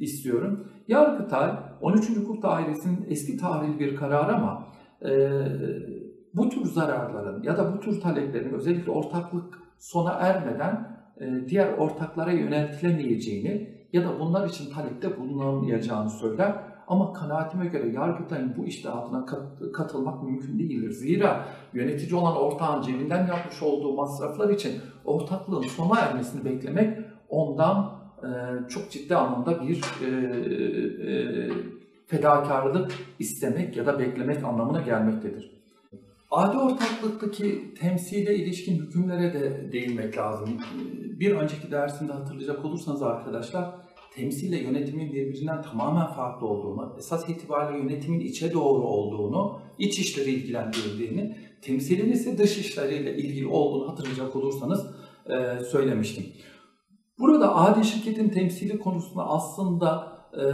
istiyorum. 0.00 0.68
Yargıtay 0.88 1.50
13. 1.80 2.16
Hukuk 2.16 2.42
Dairesi'nin 2.42 3.06
eski 3.08 3.36
tarihli 3.36 3.78
bir 3.78 3.96
karar 3.96 4.28
ama 4.28 4.66
e, 5.04 5.10
bu 6.34 6.48
tür 6.48 6.64
zararların 6.64 7.42
ya 7.42 7.58
da 7.58 7.74
bu 7.74 7.80
tür 7.80 8.00
taleplerin 8.00 8.52
özellikle 8.52 8.90
ortaklık 8.90 9.58
sona 9.78 10.10
ermeden 10.10 10.98
e, 11.20 11.48
diğer 11.48 11.72
ortaklara 11.72 12.32
yöneltilemeyeceğini 12.32 13.80
ya 13.92 14.04
da 14.04 14.20
bunlar 14.20 14.48
için 14.48 14.72
talepte 14.72 15.20
bulunamayacağını 15.20 16.10
söyler. 16.10 16.54
Ama 16.88 17.12
kanaatime 17.12 17.66
göre 17.66 17.92
Yargıtay'ın 17.92 18.56
bu 18.56 18.64
iştihatına 18.64 19.26
katılmak 19.72 20.22
mümkün 20.22 20.58
değildir. 20.58 20.90
Zira 20.90 21.44
yönetici 21.72 22.14
olan 22.14 22.36
ortağın 22.36 22.82
cebinden 22.82 23.26
yapmış 23.26 23.62
olduğu 23.62 23.96
masraflar 23.96 24.48
için 24.48 24.72
ortaklığın 25.04 25.62
sona 25.62 26.00
ermesini 26.00 26.44
beklemek 26.44 26.98
ondan 27.30 28.00
e, 28.22 28.28
çok 28.68 28.90
ciddi 28.90 29.16
anlamda 29.16 29.62
bir 29.62 29.82
e, 30.02 30.08
e, 31.10 31.50
fedakarlık 32.06 32.92
istemek 33.18 33.76
ya 33.76 33.86
da 33.86 33.98
beklemek 33.98 34.44
anlamına 34.44 34.80
gelmektedir. 34.80 35.60
Adi 36.30 36.56
ortaklıktaki 36.56 37.74
temsile 37.74 38.36
ilişkin 38.36 38.78
hükümlere 38.78 39.34
de 39.34 39.72
değinmek 39.72 40.18
lazım. 40.18 40.48
Bir 41.20 41.32
önceki 41.32 41.70
dersinde 41.70 42.12
hatırlayacak 42.12 42.64
olursanız 42.64 43.02
arkadaşlar, 43.02 43.74
temsille 44.14 44.58
yönetimin 44.62 45.12
birbirinden 45.12 45.62
tamamen 45.62 46.06
farklı 46.06 46.46
olduğunu, 46.46 46.94
esas 46.98 47.28
itibariyle 47.28 47.78
yönetimin 47.78 48.20
içe 48.20 48.52
doğru 48.52 48.82
olduğunu, 48.82 49.60
iç 49.78 49.98
işleri 49.98 50.30
ilgilendirdiğini, 50.30 51.36
temsilin 51.62 52.12
ise 52.12 52.38
dış 52.38 52.58
işleriyle 52.58 53.16
ilgili 53.16 53.46
olduğunu 53.46 53.88
hatırlayacak 53.90 54.36
olursanız 54.36 54.86
söylemiştim. 55.70 56.24
Burada 57.20 57.56
adi 57.56 57.84
şirketin 57.84 58.28
temsili 58.28 58.78
konusunda 58.78 59.28
aslında 59.28 60.12
e, 60.34 60.44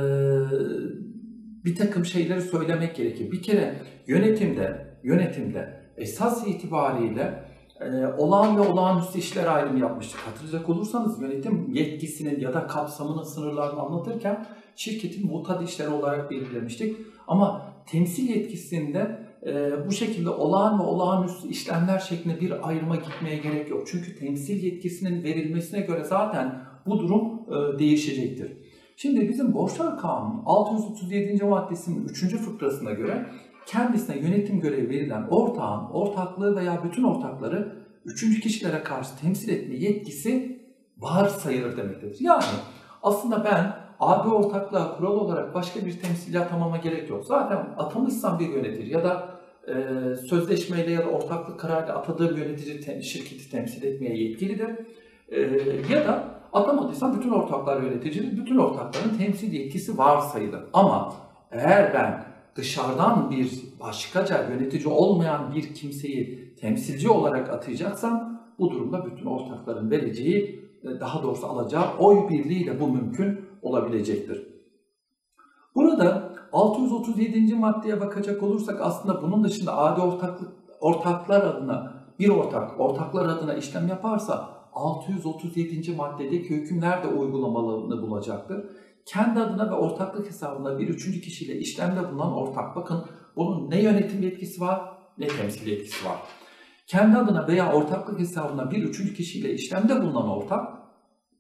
bir 1.65 1.77
takım 1.77 2.05
şeyleri 2.05 2.43
söylemek 2.43 2.97
gerekir. 2.97 3.33
Bir 3.33 3.43
kere 3.43 3.83
yönetimde, 4.07 4.99
yönetimde 5.03 5.81
esas 5.97 6.47
itibariyle 6.47 7.45
e, 7.81 8.07
olağan 8.07 8.57
ve 8.57 8.61
olağanüstü 8.61 9.19
işler 9.19 9.47
ayrımı 9.47 9.79
yapmıştık. 9.79 10.21
Hatırlayacak 10.21 10.69
olursanız 10.69 11.23
yönetim 11.23 11.73
yetkisinin 11.73 12.41
ya 12.41 12.55
da 12.55 12.67
kapsamının 12.67 13.23
sınırlarını 13.23 13.81
anlatırken 13.81 14.47
şirketin 14.77 15.27
mutat 15.27 15.69
işleri 15.69 15.89
olarak 15.89 16.31
belirlemiştik. 16.31 16.97
Ama 17.29 17.73
temsil 17.87 18.29
yetkisinde 18.29 19.26
bu 19.87 19.93
şekilde 19.93 20.31
olağan 20.31 20.79
ve 20.79 20.83
olağanüstü 20.83 21.49
işlemler 21.49 21.99
şeklinde 21.99 22.41
bir 22.41 22.69
ayrıma 22.69 22.97
gitmeye 22.97 23.37
gerek 23.37 23.71
yok. 23.71 23.87
Çünkü 23.87 24.19
temsil 24.19 24.63
yetkisinin 24.63 25.25
verilmesine 25.25 25.81
göre 25.81 26.05
zaten 26.05 26.61
bu 26.87 26.99
durum 26.99 27.41
e, 27.49 27.79
değişecektir. 27.79 28.53
Şimdi 28.97 29.29
bizim 29.29 29.55
Borçlar 29.55 29.99
Kanunu 29.99 30.43
637. 30.47 31.45
maddesinin 31.45 32.09
3. 32.09 32.37
fıkrasına 32.37 32.93
göre 32.93 33.27
kendisine 33.67 34.19
yönetim 34.19 34.61
görevi 34.61 34.89
verilen 34.89 35.23
ortağın 35.23 35.91
ortaklığı 35.91 36.57
veya 36.57 36.85
bütün 36.85 37.05
ortakları 37.05 37.77
üçüncü 38.05 38.41
kişilere 38.41 38.83
karşı 38.83 39.19
temsil 39.21 39.49
etme 39.49 39.75
yetkisi 39.77 40.61
var 40.99 41.29
sayılır 41.29 41.77
demektedir. 41.77 42.17
Yani 42.21 42.45
aslında 43.03 43.45
ben 43.45 43.73
AB 44.01 44.29
ortaklığa 44.29 44.97
kural 44.97 45.13
olarak 45.13 45.55
başka 45.55 45.87
bir 45.87 46.01
temsilci 46.01 46.41
atamama 46.41 46.77
gerek 46.77 47.11
yok. 47.11 47.25
Zaten 47.25 47.57
atamışsam 47.77 48.39
bir 48.39 48.49
yönetici 48.49 48.93
ya 48.93 49.05
da 49.05 49.36
e, 49.69 49.75
sözleşmeyle 50.17 50.91
ya 50.91 51.05
da 51.05 51.09
ortaklık 51.11 51.61
kararıyla 51.61 51.95
atadığım 51.95 52.37
yönetici 52.37 52.81
te, 52.81 53.03
şirketi 53.03 53.51
temsil 53.51 53.83
etmeye 53.83 54.17
yetkilidir. 54.17 54.71
E, 55.29 55.41
ya 55.93 56.07
da 56.07 56.25
atamadıysam 56.53 57.19
bütün 57.19 57.31
ortaklar 57.31 57.83
yöneticidir. 57.83 58.37
Bütün 58.37 58.57
ortakların 58.57 59.19
temsil 59.19 59.53
yetkisi 59.53 59.99
var 59.99 60.21
sayılır. 60.21 60.61
Ama 60.73 61.15
eğer 61.51 61.95
ben 61.95 62.25
dışarıdan 62.57 63.31
bir 63.31 63.51
başkaca 63.81 64.49
yönetici 64.51 64.87
olmayan 64.87 65.55
bir 65.55 65.75
kimseyi 65.75 66.55
temsilci 66.57 67.09
olarak 67.09 67.51
atayacaksam 67.51 68.41
bu 68.59 68.71
durumda 68.71 69.07
bütün 69.07 69.27
ortakların 69.27 69.91
vereceği, 69.91 70.71
e, 70.85 71.01
daha 71.01 71.23
doğrusu 71.23 71.47
alacağı 71.47 71.97
oy 71.99 72.29
birliğiyle 72.29 72.81
bu 72.81 72.89
mümkün 72.89 73.41
olabilecektir. 73.63 74.47
Burada 75.75 76.36
637. 76.53 77.55
maddeye 77.55 78.01
bakacak 78.01 78.43
olursak 78.43 78.81
aslında 78.81 79.23
bunun 79.23 79.45
dışında 79.45 79.77
adi 79.77 80.01
ortaklık, 80.01 80.53
ortaklar 80.81 81.41
adına 81.41 81.93
bir 82.19 82.29
ortak, 82.29 82.81
ortaklar 82.81 83.29
adına 83.29 83.55
işlem 83.55 83.89
yaparsa 83.89 84.49
637. 84.73 85.97
maddedeki 85.97 86.51
hükümler 86.51 87.03
de 87.03 87.07
uygulamalarını 87.07 88.03
bulacaktır 88.03 88.67
kendi 89.07 89.41
adına 89.41 89.71
ve 89.71 89.75
ortaklık 89.75 90.27
hesabında 90.27 90.79
bir 90.79 90.89
üçüncü 90.89 91.21
kişiyle 91.21 91.59
işlemde 91.59 92.11
bulunan 92.11 92.33
ortak. 92.33 92.77
Bakın 92.77 93.05
bunun 93.37 93.71
ne 93.71 93.83
yönetim 93.83 94.23
yetkisi 94.23 94.61
var 94.61 94.81
ne 95.19 95.27
temsil 95.27 95.67
yetkisi 95.67 96.07
var. 96.07 96.17
Kendi 96.87 97.17
adına 97.17 97.49
veya 97.49 97.73
ortaklık 97.73 98.21
hesabına 98.21 98.71
bir 98.71 98.83
üçüncü 98.83 99.15
kişiyle 99.15 99.53
işlemde 99.53 100.03
bulunan 100.03 100.29
ortak 100.29 100.69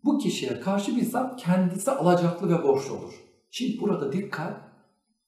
bu 0.05 0.19
kişiye 0.19 0.61
karşı 0.61 0.97
bizzat 0.97 1.43
kendisi 1.43 1.91
alacaklı 1.91 2.49
ve 2.49 2.63
borçlu 2.63 2.95
olur. 2.95 3.15
Şimdi 3.51 3.81
burada 3.81 4.13
dikkat 4.13 4.66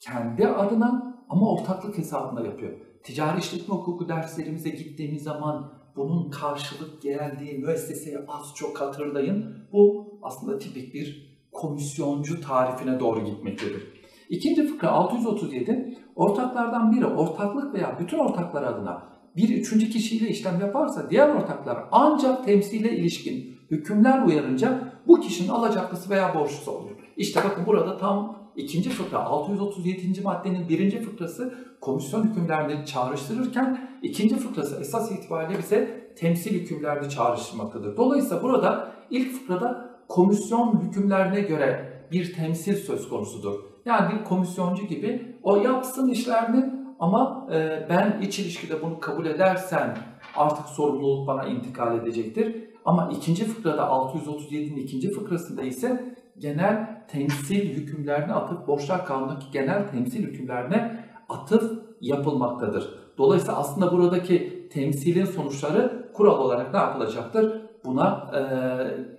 kendi 0.01 0.47
adına 0.47 1.19
ama 1.29 1.53
ortaklık 1.53 1.99
hesabında 1.99 2.47
yapıyor. 2.47 2.73
Ticari 3.05 3.39
işletme 3.39 3.75
hukuku 3.75 4.09
derslerimize 4.09 4.71
gittiğimiz 4.71 5.23
zaman 5.23 5.73
bunun 5.97 6.31
karşılık 6.31 7.03
geldiği 7.03 7.59
müesseseye 7.59 8.19
az 8.29 8.55
çok 8.55 8.81
hatırlayın. 8.81 9.69
Bu 9.73 10.09
aslında 10.23 10.59
tipik 10.59 10.95
bir 10.95 11.39
komisyoncu 11.53 12.41
tarifine 12.41 13.01
doğru 13.01 13.25
gitmektedir. 13.25 13.99
İkinci 14.29 14.67
fıkra 14.67 14.91
637, 14.91 15.99
ortaklardan 16.17 16.93
biri 16.93 17.07
ortaklık 17.07 17.75
veya 17.75 17.99
bütün 18.01 18.19
ortaklar 18.19 18.63
adına 18.63 19.03
bir 19.37 19.49
üçüncü 19.49 19.91
kişiyle 19.91 20.29
işlem 20.29 20.61
yaparsa 20.61 21.11
diğer 21.11 21.29
ortaklar 21.29 21.79
ancak 21.93 22.45
temsile 22.45 22.97
ilişkin 22.97 23.59
hükümler 23.71 24.23
uyarınca 24.23 24.93
bu 25.07 25.21
kişinin 25.21 25.49
alacaklısı 25.49 26.11
veya 26.11 26.35
borçlusu 26.35 26.71
olur. 26.71 26.91
İşte 27.17 27.41
bakın 27.45 27.67
burada 27.67 27.97
tam 27.97 28.39
ikinci 28.59 28.91
fıkra 28.91 29.19
637. 29.19 30.23
maddenin 30.23 30.69
birinci 30.69 31.03
fıkrası 31.03 31.55
komisyon 31.81 32.23
hükümlerini 32.23 32.87
çağrıştırırken 32.87 33.91
ikinci 34.03 34.37
fıkrası 34.37 34.81
esas 34.81 35.13
itibariyle 35.13 35.59
bize 35.59 36.09
temsil 36.17 36.61
hükümlerini 36.61 37.11
çağrıştırmaktadır. 37.11 37.97
Dolayısıyla 37.97 38.43
burada 38.43 38.93
ilk 39.11 39.33
fıkrada 39.33 39.91
komisyon 40.09 40.81
hükümlerine 40.81 41.41
göre 41.41 41.99
bir 42.13 42.35
temsil 42.35 42.77
söz 42.77 43.09
konusudur. 43.09 43.55
Yani 43.85 44.15
bir 44.15 44.25
komisyoncu 44.25 44.87
gibi 44.87 45.37
o 45.43 45.57
yapsın 45.57 46.09
işlerini 46.09 46.65
ama 47.01 47.49
e, 47.53 47.87
ben 47.91 48.21
iç 48.23 48.39
ilişkide 48.39 48.83
bunu 48.83 49.01
kabul 49.01 49.27
edersen 49.27 49.99
artık 50.37 50.67
sorumluluk 50.67 51.27
bana 51.27 51.45
intikal 51.45 51.99
edecektir. 51.99 52.69
Ama 52.85 53.11
ikinci 53.17 53.45
fıkrada 53.45 53.83
637'nin 53.83 54.77
ikinci 54.77 55.11
fıkrasında 55.11 55.63
ise 55.63 56.17
genel 56.39 57.07
temsil 57.09 57.77
hükümlerine 57.77 58.33
atıf 58.33 58.67
borçlar 58.67 59.07
kanundaki 59.07 59.47
genel 59.53 59.89
temsil 59.89 60.23
hükümlerine 60.23 61.05
atıf 61.29 61.73
yapılmaktadır. 62.01 62.95
Dolayısıyla 63.19 63.57
aslında 63.57 63.93
buradaki 63.93 64.69
temsilin 64.73 65.25
sonuçları 65.25 66.13
kural 66.13 66.39
olarak 66.39 66.75
ne 66.75 66.81
yapılacaktır? 66.81 67.63
Buna 67.85 68.31
e, 68.35 68.41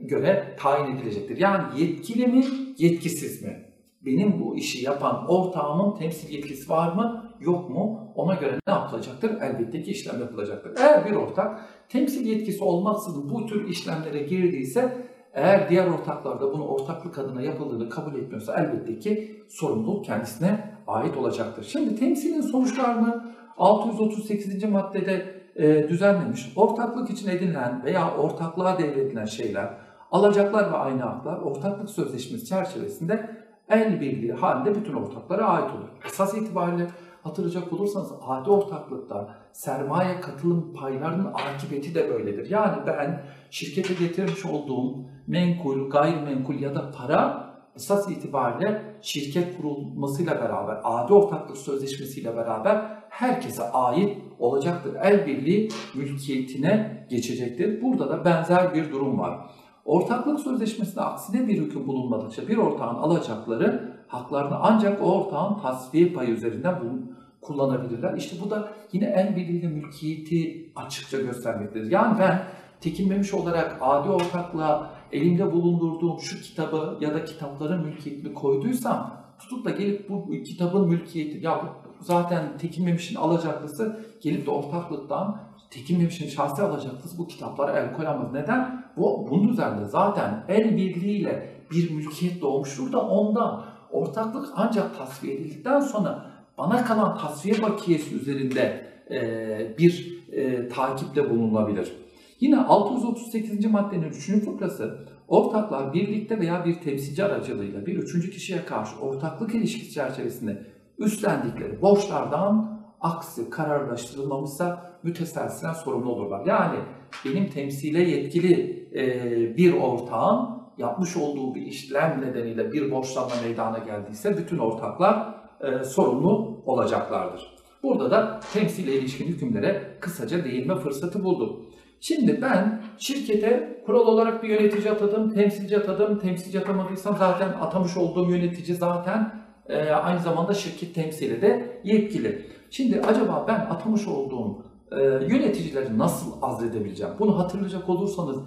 göre 0.05 0.55
tayin 0.59 0.95
edilecektir. 0.95 1.37
Yani 1.37 1.81
yetkili 1.81 2.27
mi, 2.27 2.45
yetkisiz 2.77 3.43
mi? 3.43 3.65
Benim 4.01 4.41
bu 4.41 4.55
işi 4.55 4.85
yapan 4.85 5.25
ortağımın 5.27 5.95
temsil 5.95 6.33
yetkisi 6.33 6.69
var 6.69 6.93
mı, 6.93 7.31
yok 7.39 7.69
mu? 7.69 8.11
Ona 8.15 8.33
göre 8.33 8.59
ne 8.67 8.73
yapılacaktır? 8.73 9.31
Elbette 9.41 9.81
ki 9.81 9.91
işlem 9.91 10.19
yapılacaktır. 10.19 10.71
Eğer 10.77 11.05
bir 11.05 11.15
ortak 11.15 11.59
temsil 11.89 12.25
yetkisi 12.25 12.63
olmaksızın 12.63 13.29
bu 13.29 13.45
tür 13.45 13.69
işlemlere 13.69 14.23
girdiyse 14.23 15.08
eğer 15.33 15.69
diğer 15.69 15.87
ortaklar 15.87 16.41
da 16.41 16.53
bunu 16.53 16.67
ortaklık 16.67 17.17
adına 17.17 17.41
yapıldığını 17.41 17.89
kabul 17.89 18.15
etmiyorsa 18.15 18.55
elbette 18.59 18.99
ki 18.99 19.43
sorumluluk 19.49 20.05
kendisine 20.05 20.75
ait 20.87 21.17
olacaktır. 21.17 21.63
Şimdi 21.63 21.95
temsilin 21.95 22.41
sonuçlarını 22.41 23.23
638. 23.57 24.63
maddede 24.63 25.39
e, 25.55 25.89
düzenlemiş. 25.89 26.53
Ortaklık 26.55 27.09
için 27.09 27.29
edinilen 27.29 27.83
veya 27.85 28.17
ortaklığa 28.17 28.77
devredilen 28.77 29.25
şeyler, 29.25 29.73
alacaklar 30.11 30.71
ve 30.71 30.77
aynı 30.77 31.01
haklar 31.01 31.37
ortaklık 31.37 31.89
sözleşmesi 31.89 32.45
çerçevesinde 32.45 33.29
el 33.69 34.01
birliği 34.01 34.33
halinde 34.33 34.75
bütün 34.75 34.93
ortaklara 34.93 35.45
ait 35.45 35.71
olur. 35.71 35.89
Esas 36.05 36.37
itibariyle 36.37 36.87
hatırlayacak 37.23 37.73
olursanız 37.73 38.11
adi 38.27 38.49
ortaklıkta 38.49 39.35
sermaye 39.51 40.21
katılım 40.21 40.73
paylarının 40.73 41.33
akıbeti 41.33 41.95
de 41.95 42.09
böyledir. 42.09 42.49
Yani 42.49 42.77
ben 42.87 43.23
şirkete 43.49 43.93
getirmiş 43.93 44.45
olduğum 44.45 44.95
menkul, 45.27 45.89
gayrimenkul 45.89 46.59
ya 46.59 46.75
da 46.75 46.91
para 46.91 47.49
esas 47.75 48.11
itibariyle 48.11 48.95
şirket 49.01 49.57
kurulmasıyla 49.57 50.35
beraber, 50.35 50.77
adi 50.83 51.13
ortaklık 51.13 51.57
sözleşmesiyle 51.57 52.35
beraber 52.35 52.99
herkese 53.09 53.63
ait 53.63 54.17
olacaktır. 54.39 54.95
El 55.01 55.27
birliği 55.27 55.69
mülkiyetine 55.95 57.05
geçecektir. 57.09 57.81
Burada 57.81 58.09
da 58.09 58.25
benzer 58.25 58.73
bir 58.73 58.91
durum 58.91 59.19
var. 59.19 59.39
Ortaklık 59.85 60.39
sözleşmesinde 60.39 61.01
aksine 61.01 61.47
bir 61.47 61.57
hüküm 61.57 61.87
bulunmadıkça 61.87 62.47
bir 62.47 62.57
ortağın 62.57 62.95
alacakları 62.95 63.88
haklarını 64.09 64.55
ancak 64.55 65.01
o 65.01 65.05
ortağın 65.05 65.59
tasfiye 65.59 66.13
payı 66.13 66.29
üzerinden 66.29 66.81
bulun, 66.81 67.15
kullanabilirler. 67.41 68.13
İşte 68.17 68.37
bu 68.45 68.49
da 68.49 68.69
yine 68.93 69.05
el 69.05 69.35
birliğiyle 69.35 69.67
mülkiyeti 69.67 70.71
açıkça 70.75 71.21
göstermektedir. 71.21 71.91
Yani 71.91 72.19
ben 72.19 72.43
tekinmemiş 72.81 73.33
olarak 73.33 73.77
adi 73.81 74.09
ortaklığa 74.09 74.89
elimde 75.11 75.51
bulundurduğum 75.51 76.19
şu 76.19 76.41
kitabı 76.41 76.97
ya 77.01 77.13
da 77.13 77.25
kitapların 77.25 77.85
mülkiyetini 77.85 78.33
koyduysam 78.33 79.19
tutup 79.39 79.65
da 79.65 79.69
gelip 79.69 80.09
bu 80.09 80.31
kitabın 80.43 80.87
mülkiyeti 80.87 81.45
ya 81.45 81.61
zaten 81.99 82.57
tekinmemişin 82.57 83.15
alacaklısı 83.15 83.99
gelip 84.21 84.45
de 84.45 84.51
ortaklıktan 84.51 85.41
tekinmemişin 85.69 86.27
şahsi 86.27 86.61
alacaklısı 86.61 87.17
bu 87.17 87.27
kitaplara 87.27 87.79
el 87.79 87.93
koyamaz. 87.93 88.33
Neden? 88.33 88.85
Bu 88.97 89.27
bunun 89.29 89.47
üzerinde 89.47 89.85
zaten 89.85 90.45
el 90.47 90.77
birliğiyle 90.77 91.59
bir 91.71 91.91
mülkiyet 91.91 92.41
doğmuştur 92.41 92.91
da 92.91 93.01
ondan 93.01 93.65
ortaklık 93.91 94.49
ancak 94.55 94.97
tasfiye 94.97 95.33
edildikten 95.33 95.79
sonra 95.79 96.25
bana 96.57 96.85
kalan 96.85 97.17
tasfiye 97.17 97.61
bakiyesi 97.61 98.15
üzerinde 98.15 98.85
e, 99.11 99.77
bir 99.77 100.23
e, 100.31 100.67
takiple 100.67 101.29
bulunabilir. 101.29 101.93
Yine 102.39 102.57
638. 102.57 103.65
maddenin 103.65 104.09
3. 104.09 104.45
fıkrası 104.45 104.99
ortaklar 105.27 105.93
birlikte 105.93 106.39
veya 106.39 106.65
bir 106.65 106.73
temsilci 106.73 107.23
aracılığıyla 107.23 107.85
bir 107.85 107.95
üçüncü 107.95 108.31
kişiye 108.31 108.65
karşı 108.65 108.99
ortaklık 108.99 109.55
ilişkisi 109.55 109.93
çerçevesinde 109.93 110.65
üstlendikleri 110.97 111.81
borçlardan 111.81 112.79
aksi 113.01 113.49
kararlaştırılmamışsa 113.49 114.91
müteselsilen 115.03 115.73
sorumlu 115.73 116.11
olurlar. 116.11 116.45
Yani 116.45 116.79
benim 117.25 117.49
temsile 117.49 118.01
yetkili 118.01 118.87
e, 118.95 119.57
bir 119.57 119.73
ortağın 119.73 120.58
yapmış 120.79 121.17
olduğu 121.17 121.55
bir 121.55 121.61
işlem 121.61 122.21
nedeniyle 122.21 122.71
bir 122.71 122.91
borçlanma 122.91 123.33
meydana 123.43 123.77
geldiyse 123.77 124.37
bütün 124.37 124.57
ortaklar 124.57 125.35
e, 125.61 125.83
sorumlu 125.83 126.61
olacaklardır. 126.65 127.55
Burada 127.83 128.11
da 128.11 128.39
temsile 128.53 128.93
ilişkin 128.93 129.27
hükümlere 129.27 129.97
kısaca 129.99 130.43
değinme 130.43 130.75
fırsatı 130.75 131.23
buldum. 131.23 131.65
Şimdi 131.99 132.41
ben 132.41 132.81
şirkete 132.97 133.81
kural 133.85 134.07
olarak 134.07 134.43
bir 134.43 134.49
yönetici 134.49 134.91
atadım, 134.91 135.33
temsilci 135.33 135.77
atadım. 135.77 136.19
Temsilci 136.19 136.59
atamadıysam 136.59 137.17
zaten 137.17 137.49
atamış 137.49 137.97
olduğum 137.97 138.31
yönetici 138.31 138.77
zaten 138.77 139.33
e, 139.69 139.89
aynı 139.91 140.19
zamanda 140.19 140.53
şirket 140.53 140.95
temsili 140.95 141.41
de 141.41 141.81
yetkili. 141.83 142.45
Şimdi 142.69 143.01
acaba 143.01 143.45
ben 143.47 143.59
atamış 143.59 144.07
olduğum 144.07 144.65
e, 144.91 145.01
yöneticileri 145.03 145.97
nasıl 145.97 146.31
azledebileceğim? 146.41 147.13
Bunu 147.19 147.39
hatırlayacak 147.39 147.89
olursanız 147.89 148.37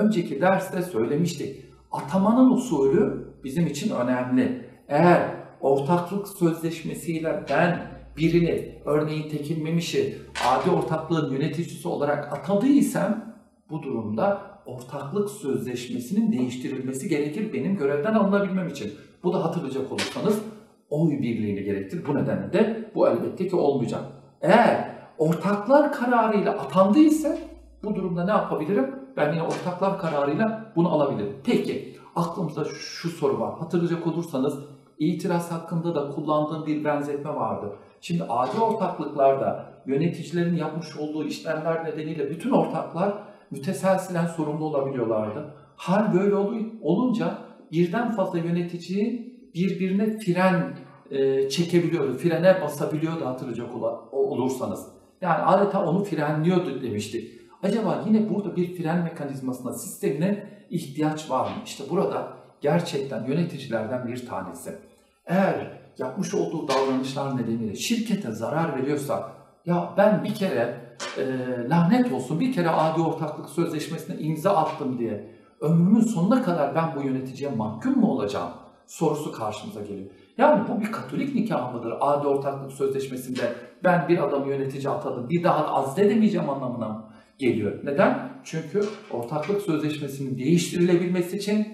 önceki 0.00 0.40
derste 0.40 0.82
söylemiştik. 0.82 1.64
Atamanın 1.92 2.50
usulü 2.50 3.34
bizim 3.44 3.66
için 3.66 3.94
önemli. 3.94 4.64
Eğer 4.88 5.30
ortaklık 5.60 6.28
sözleşmesiyle 6.28 7.44
ben 7.50 7.94
birini, 8.16 8.78
örneğin 8.84 9.28
Tekin 9.28 9.64
Memiş'i 9.64 10.18
adi 10.48 10.70
ortaklığın 10.70 11.32
yöneticisi 11.32 11.88
olarak 11.88 12.32
atadıysam 12.32 13.34
bu 13.70 13.82
durumda 13.82 14.40
ortaklık 14.66 15.30
sözleşmesinin 15.30 16.32
değiştirilmesi 16.32 17.08
gerekir 17.08 17.52
benim 17.52 17.76
görevden 17.76 18.14
alınabilmem 18.14 18.68
için. 18.68 18.92
Bu 19.22 19.32
da 19.32 19.44
hatırlayacak 19.44 19.92
olursanız 19.92 20.42
oy 20.90 21.10
birliğini 21.10 21.62
gerektir. 21.62 22.06
Bu 22.06 22.14
nedenle 22.14 22.52
de 22.52 22.90
bu 22.94 23.08
elbette 23.08 23.48
ki 23.48 23.56
olmayacak. 23.56 24.02
Eğer 24.42 24.94
ortaklar 25.18 25.92
kararıyla 25.92 26.52
atandıysa 26.52 27.38
bu 27.84 27.94
durumda 27.94 28.24
ne 28.24 28.30
yapabilirim? 28.30 29.03
Ben 29.16 29.32
yine 29.32 29.42
ortaklar 29.42 29.98
kararıyla 29.98 30.72
bunu 30.76 30.92
alabilirim. 30.92 31.36
Peki 31.44 31.96
aklımızda 32.16 32.64
şu 32.64 33.08
soru 33.08 33.40
var. 33.40 33.58
Hatırlayacak 33.58 34.06
olursanız 34.06 34.58
itiraz 34.98 35.52
hakkında 35.52 35.94
da 35.94 36.10
kullandığım 36.10 36.66
bir 36.66 36.84
benzetme 36.84 37.34
vardı. 37.34 37.72
Şimdi 38.00 38.24
adi 38.28 38.60
ortaklıklarda 38.60 39.66
yöneticilerin 39.86 40.56
yapmış 40.56 40.96
olduğu 40.96 41.24
işlemler 41.24 41.84
nedeniyle 41.84 42.30
bütün 42.30 42.50
ortaklar 42.50 43.14
müteselsilen 43.50 44.26
sorumlu 44.26 44.64
olabiliyorlardı. 44.64 45.54
Hal 45.76 46.14
böyle 46.14 46.34
olunca 46.82 47.38
birden 47.72 48.10
fazla 48.10 48.38
yönetici 48.38 49.34
birbirine 49.54 50.18
fren 50.18 50.76
e, 51.10 51.48
çekebiliyordu, 51.48 52.18
frene 52.18 52.60
basabiliyordu 52.62 53.26
hatırlayacak 53.26 53.68
olursanız. 54.12 54.86
Yani 55.20 55.42
adeta 55.42 55.86
onu 55.86 56.04
frenliyordu 56.04 56.82
demiştik. 56.82 57.43
Acaba 57.64 58.04
yine 58.06 58.30
burada 58.30 58.56
bir 58.56 58.76
fren 58.76 59.02
mekanizmasına, 59.02 59.72
sistemine 59.72 60.46
ihtiyaç 60.70 61.30
var 61.30 61.44
mı? 61.44 61.56
İşte 61.64 61.84
burada 61.90 62.28
gerçekten 62.60 63.24
yöneticilerden 63.24 64.06
bir 64.08 64.26
tanesi. 64.26 64.78
Eğer 65.26 65.80
yapmış 65.98 66.34
olduğu 66.34 66.68
davranışlar 66.68 67.36
nedeniyle 67.36 67.74
şirkete 67.74 68.32
zarar 68.32 68.76
veriyorsa 68.76 69.32
ya 69.66 69.90
ben 69.96 70.24
bir 70.24 70.34
kere 70.34 70.80
e, 71.18 71.24
lanet 71.68 72.12
olsun 72.12 72.40
bir 72.40 72.52
kere 72.52 72.68
adi 72.68 73.00
ortaklık 73.00 73.48
sözleşmesine 73.48 74.16
imza 74.16 74.56
attım 74.56 74.98
diye 74.98 75.30
ömrümün 75.60 76.00
sonuna 76.00 76.42
kadar 76.42 76.74
ben 76.74 76.96
bu 76.96 77.06
yöneticiye 77.06 77.50
mahkum 77.50 77.98
mu 78.00 78.06
olacağım 78.06 78.50
sorusu 78.86 79.32
karşımıza 79.32 79.80
geliyor. 79.80 80.10
Yani 80.38 80.64
bu 80.68 80.80
bir 80.80 80.92
katolik 80.92 81.34
nikah 81.34 81.74
mıdır? 81.74 81.94
Adi 82.00 82.26
ortaklık 82.26 82.72
sözleşmesinde 82.72 83.52
ben 83.84 84.08
bir 84.08 84.18
adamı 84.18 84.48
yönetici 84.48 84.88
atadım 84.88 85.28
bir 85.28 85.44
daha 85.44 85.66
azledemeyeceğim 85.66 86.50
anlamına 86.50 87.14
geliyor. 87.38 87.80
Neden? 87.84 88.28
Çünkü 88.44 88.84
ortaklık 89.10 89.62
sözleşmesinin 89.62 90.38
değiştirilebilmesi 90.38 91.36
için 91.36 91.66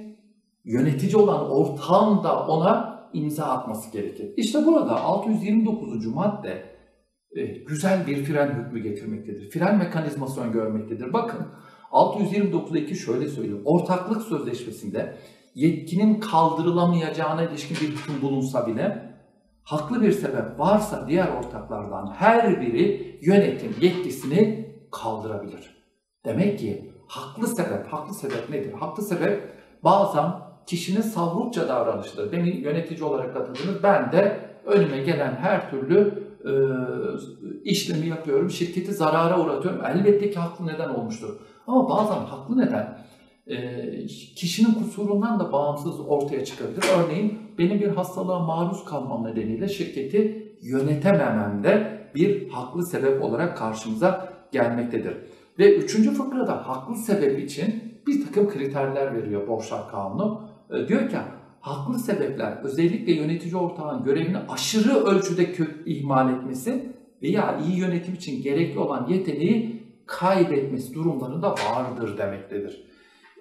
yönetici 0.64 1.16
olan 1.16 1.50
ortağın 1.50 2.24
da 2.24 2.46
ona 2.46 3.00
imza 3.12 3.44
atması 3.44 3.92
gerekir. 3.92 4.32
İşte 4.36 4.66
burada 4.66 5.00
629. 5.00 6.06
madde 6.06 6.64
e, 7.36 7.44
güzel 7.46 8.06
bir 8.06 8.24
fren 8.24 8.54
hükmü 8.54 8.82
getirmektedir. 8.82 9.50
Fren 9.50 9.78
mekanizması 9.78 10.40
öngörmektedir. 10.40 11.12
Bakın 11.12 11.46
629'da 11.92 12.94
şöyle 12.94 13.28
söylüyor. 13.28 13.60
Ortaklık 13.64 14.22
sözleşmesinde 14.22 15.16
yetkinin 15.54 16.20
kaldırılamayacağına 16.20 17.42
ilişkin 17.42 17.76
bir 17.76 17.94
hüküm 17.94 18.22
bulunsa 18.22 18.66
bile 18.66 19.10
haklı 19.62 20.02
bir 20.02 20.12
sebep 20.12 20.58
varsa 20.58 21.08
diğer 21.08 21.28
ortaklardan 21.28 22.14
her 22.16 22.60
biri 22.60 23.18
yönetim 23.22 23.74
yetkisini 23.80 24.69
kaldırabilir. 24.92 25.76
Demek 26.24 26.58
ki 26.58 26.92
haklı 27.08 27.46
sebep, 27.46 27.86
haklı 27.86 28.14
sebep 28.14 28.50
nedir? 28.50 28.72
Haklı 28.72 29.02
sebep 29.02 29.48
bazen 29.84 30.32
kişinin 30.66 31.00
savrukça 31.00 31.68
davranışıdır. 31.68 32.32
Beni 32.32 32.48
yönetici 32.48 33.04
olarak 33.04 33.36
atadınız, 33.36 33.82
ben 33.82 34.12
de 34.12 34.40
önüme 34.64 34.98
gelen 34.98 35.34
her 35.34 35.70
türlü 35.70 36.24
e, 36.44 36.52
işlemi 37.64 38.06
yapıyorum, 38.06 38.50
şirketi 38.50 38.92
zarara 38.94 39.40
uğratıyorum. 39.40 39.84
Elbette 39.84 40.30
ki 40.30 40.38
haklı 40.38 40.66
neden 40.66 40.88
olmuştur. 40.88 41.36
Ama 41.66 41.88
bazen 41.88 42.14
haklı 42.14 42.58
neden 42.58 42.98
e, 43.46 44.06
kişinin 44.36 44.74
kusurundan 44.74 45.40
da 45.40 45.52
bağımsız 45.52 46.00
ortaya 46.00 46.44
çıkabilir. 46.44 46.84
Örneğin 46.98 47.38
benim 47.58 47.80
bir 47.80 47.88
hastalığa 47.88 48.38
maruz 48.38 48.84
kalmam 48.84 49.24
nedeniyle 49.24 49.68
şirketi 49.68 50.54
yönetemememde 50.62 52.00
bir 52.14 52.48
haklı 52.48 52.86
sebep 52.86 53.22
olarak 53.22 53.56
karşımıza 53.56 54.28
gelmektedir. 54.52 55.16
Ve 55.58 55.76
üçüncü 55.76 56.10
fıkrada 56.10 56.68
haklı 56.68 56.96
sebep 56.96 57.38
için 57.38 57.82
bir 58.06 58.24
takım 58.24 58.48
kriterler 58.48 59.14
veriyor 59.16 59.48
Borçlar 59.48 59.90
Kanunu. 59.90 60.48
E, 60.70 60.88
diyor 60.88 61.08
ki 61.08 61.16
haklı 61.60 61.98
sebepler 61.98 62.58
özellikle 62.62 63.12
yönetici 63.12 63.56
ortağın 63.56 64.04
görevini 64.04 64.38
aşırı 64.38 64.94
ölçüde 64.94 65.52
ihmal 65.86 66.34
etmesi 66.34 66.92
veya 67.22 67.58
iyi 67.66 67.78
yönetim 67.78 68.14
için 68.14 68.42
gerekli 68.42 68.78
olan 68.78 69.06
yeteneği 69.08 69.82
kaybetmesi 70.06 70.94
durumlarında 70.94 71.50
vardır 71.50 72.18
demektedir. 72.18 72.84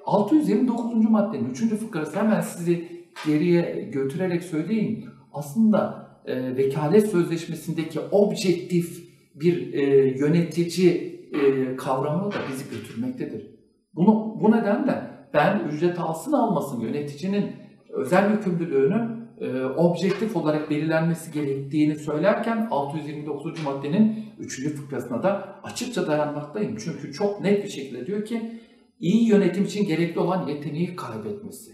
629. 0.05 1.09
maddenin 1.09 1.49
3. 1.49 1.59
fıkrası 1.59 2.19
hemen 2.19 2.41
sizi 2.41 2.87
geriye 3.25 3.89
götürerek 3.93 4.43
söyleyeyim. 4.43 5.05
Aslında 5.33 6.09
e, 6.25 6.57
vekalet 6.57 7.09
sözleşmesindeki 7.09 7.99
objektif 7.99 9.08
bir 9.41 9.73
e, 9.73 9.83
yönetici 10.19 11.19
e, 11.33 11.75
kavramını 11.75 12.31
da 12.31 12.37
bizi 12.51 12.69
götürmektedir. 12.69 13.59
Bunu, 13.93 14.37
bu 14.41 14.51
nedenle 14.51 15.01
ben 15.33 15.59
ücret 15.59 15.99
alsın 15.99 16.33
almasın 16.33 16.81
yöneticinin 16.81 17.51
özel 17.89 18.31
yükümlülüğünü 18.31 19.19
e, 19.41 19.63
objektif 19.65 20.35
olarak 20.35 20.69
belirlenmesi 20.69 21.31
gerektiğini 21.31 21.95
söylerken 21.95 22.67
629. 22.71 23.63
maddenin 23.63 24.25
3. 24.39 24.75
fıkrasına 24.75 25.23
da 25.23 25.59
açıkça 25.63 26.07
dayanmaktayım. 26.07 26.77
Çünkü 26.77 27.13
çok 27.13 27.41
net 27.41 27.63
bir 27.63 27.69
şekilde 27.69 28.05
diyor 28.05 28.25
ki 28.25 28.61
iyi 28.99 29.29
yönetim 29.29 29.63
için 29.63 29.87
gerekli 29.87 30.19
olan 30.19 30.47
yeteneği 30.47 30.95
kaybetmesi. 30.95 31.71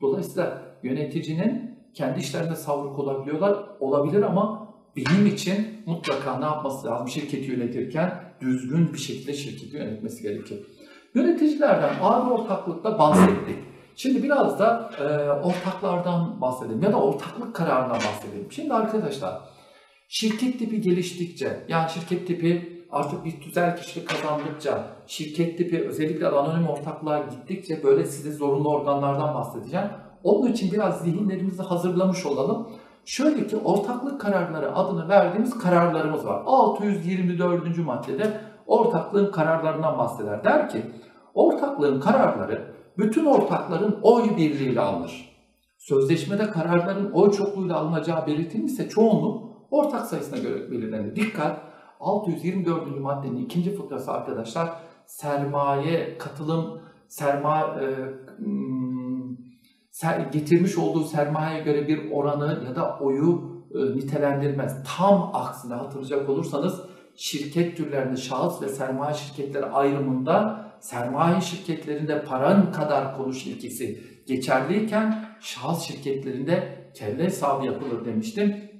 Dolayısıyla 0.00 0.62
yöneticinin 0.82 1.70
kendi 1.94 2.20
işlerinde 2.20 2.56
savruk 2.56 2.98
olabiliyorlar, 2.98 3.56
olabilir 3.80 4.22
ama 4.22 4.59
benim 4.96 5.26
için 5.26 5.82
mutlaka 5.86 6.38
ne 6.38 6.44
yapması 6.44 6.86
lazım 6.86 7.08
şirketi 7.08 7.50
yönetirken 7.50 8.34
düzgün 8.40 8.92
bir 8.92 8.98
şekilde 8.98 9.34
şirketi 9.34 9.76
yönetmesi 9.76 10.22
gerekir. 10.22 10.58
Yöneticilerden 11.14 11.94
ağır 12.02 12.30
ortaklıkta 12.30 12.98
bahsettik. 12.98 13.56
Şimdi 13.96 14.22
biraz 14.22 14.58
da 14.58 14.90
e, 15.00 15.04
ortaklardan 15.30 16.40
bahsedelim 16.40 16.82
ya 16.82 16.92
da 16.92 17.02
ortaklık 17.02 17.54
kararından 17.54 17.96
bahsedelim. 17.96 18.52
Şimdi 18.52 18.74
arkadaşlar 18.74 19.40
şirket 20.08 20.58
tipi 20.58 20.80
geliştikçe 20.80 21.64
yani 21.68 21.90
şirket 21.90 22.26
tipi 22.26 22.80
artık 22.90 23.24
bir 23.24 23.40
tüzel 23.40 23.76
kişilik 23.76 24.08
kazandıkça, 24.08 24.86
şirket 25.06 25.58
tipi 25.58 25.88
özellikle 25.88 26.28
anonim 26.28 26.68
ortaklığa 26.68 27.18
gittikçe 27.18 27.82
böyle 27.82 28.04
size 28.04 28.32
zorunlu 28.32 28.68
organlardan 28.68 29.34
bahsedeceğim. 29.34 29.86
Onun 30.24 30.52
için 30.52 30.72
biraz 30.72 31.00
zihinlerimizi 31.00 31.62
hazırlamış 31.62 32.26
olalım. 32.26 32.68
Şöyle 33.10 33.46
ki 33.46 33.56
ortaklık 33.56 34.20
kararları 34.20 34.76
adını 34.76 35.08
verdiğimiz 35.08 35.58
kararlarımız 35.58 36.26
var. 36.26 36.42
624. 36.46 37.78
maddede 37.78 38.40
ortaklığın 38.66 39.32
kararlarından 39.32 39.98
bahseder. 39.98 40.44
Der 40.44 40.68
ki 40.68 40.82
ortaklığın 41.34 42.00
kararları 42.00 42.74
bütün 42.98 43.24
ortakların 43.24 43.98
oy 44.02 44.36
birliğiyle 44.36 44.80
alınır. 44.80 45.36
Sözleşmede 45.78 46.50
kararların 46.50 47.10
oy 47.12 47.30
çokluğuyla 47.30 47.76
alınacağı 47.76 48.26
belirtilmişse 48.26 48.88
çoğunluk 48.88 49.44
ortak 49.70 50.06
sayısına 50.06 50.38
göre 50.38 50.70
belirlenir. 50.70 51.16
Dikkat! 51.16 51.60
624. 52.00 53.00
maddenin 53.00 53.44
ikinci 53.44 53.76
fıkrası 53.76 54.12
arkadaşlar 54.12 54.70
sermaye, 55.06 56.18
katılım, 56.18 56.80
sermaye 57.08 57.64
e, 57.64 57.86
getirmiş 60.32 60.78
olduğu 60.78 61.04
sermayeye 61.04 61.64
göre 61.64 61.88
bir 61.88 62.10
oranı 62.10 62.64
ya 62.66 62.76
da 62.76 62.98
oyu 62.98 63.60
e, 63.74 63.78
nitelendirmez. 63.78 64.84
Tam 64.96 65.30
aksine 65.34 65.74
hatırlayacak 65.74 66.28
olursanız 66.28 66.80
şirket 67.16 67.76
türlerinde 67.76 68.16
şahıs 68.16 68.62
ve 68.62 68.68
sermaye 68.68 69.14
şirketleri 69.14 69.66
ayrımında 69.66 70.64
sermaye 70.80 71.40
şirketlerinde 71.40 72.24
paran 72.24 72.72
kadar 72.72 73.16
konuş 73.16 73.46
ilkesi 73.46 74.02
geçerliyken 74.26 75.24
şahıs 75.40 75.82
şirketlerinde 75.82 76.80
kelle 76.94 77.24
hesabı 77.24 77.66
yapılır 77.66 78.04
demiştim. 78.04 78.70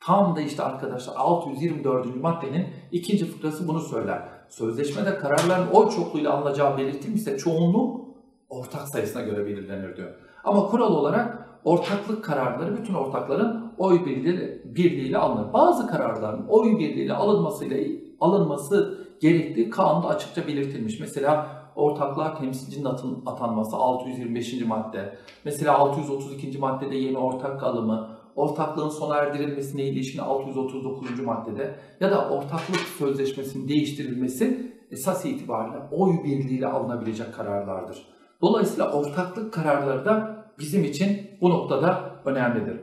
Tam 0.00 0.36
da 0.36 0.40
işte 0.40 0.62
arkadaşlar 0.62 1.14
624. 1.16 2.16
maddenin 2.16 2.66
ikinci 2.92 3.26
fıkrası 3.26 3.68
bunu 3.68 3.80
söyler. 3.80 4.22
Sözleşmede 4.48 5.18
kararların 5.18 5.66
oy 5.66 5.90
çokluğuyla 5.90 6.32
alınacağı 6.32 6.78
belirtilmişse 6.78 7.38
çoğunluk 7.38 8.08
ortak 8.48 8.88
sayısına 8.88 9.22
göre 9.22 9.46
belirlenir 9.46 9.96
diyor. 9.96 10.27
Ama 10.48 10.66
kural 10.66 10.92
olarak 10.92 11.48
ortaklık 11.64 12.24
kararları 12.24 12.76
bütün 12.76 12.94
ortakların 12.94 13.72
oy 13.78 14.06
birliğiyle, 14.06 14.62
birliğiyle 14.64 15.18
alınır. 15.18 15.52
Bazı 15.52 15.86
kararların 15.86 16.46
oy 16.48 16.78
birliğiyle 16.78 17.14
alınmasıyla 17.14 17.76
alınması 18.20 18.98
gerektiği 19.20 19.70
kanunda 19.70 20.08
açıkça 20.08 20.46
belirtilmiş. 20.46 21.00
Mesela 21.00 21.46
ortaklığa 21.76 22.34
temsilcinin 22.34 22.84
atın, 22.84 23.22
atanması 23.26 23.76
625. 23.76 24.62
madde. 24.66 25.18
Mesela 25.44 25.78
632. 25.78 26.58
maddede 26.58 26.96
yeni 26.96 27.18
ortak 27.18 27.62
alımı, 27.62 28.08
ortaklığın 28.36 28.88
sona 28.88 29.16
erdirilmesine 29.16 29.82
ilişkin 29.82 30.18
639. 30.18 31.20
maddede 31.20 31.74
ya 32.00 32.10
da 32.10 32.28
ortaklık 32.28 32.80
sözleşmesinin 32.98 33.68
değiştirilmesi 33.68 34.72
esas 34.90 35.24
itibariyle 35.24 35.78
oy 35.90 36.24
birliğiyle 36.24 36.66
alınabilecek 36.66 37.34
kararlardır. 37.34 38.06
Dolayısıyla 38.42 38.92
ortaklık 38.92 39.52
kararları 39.52 40.04
da 40.04 40.37
bizim 40.58 40.84
için 40.84 41.30
bu 41.40 41.50
noktada 41.50 42.20
önemlidir. 42.24 42.80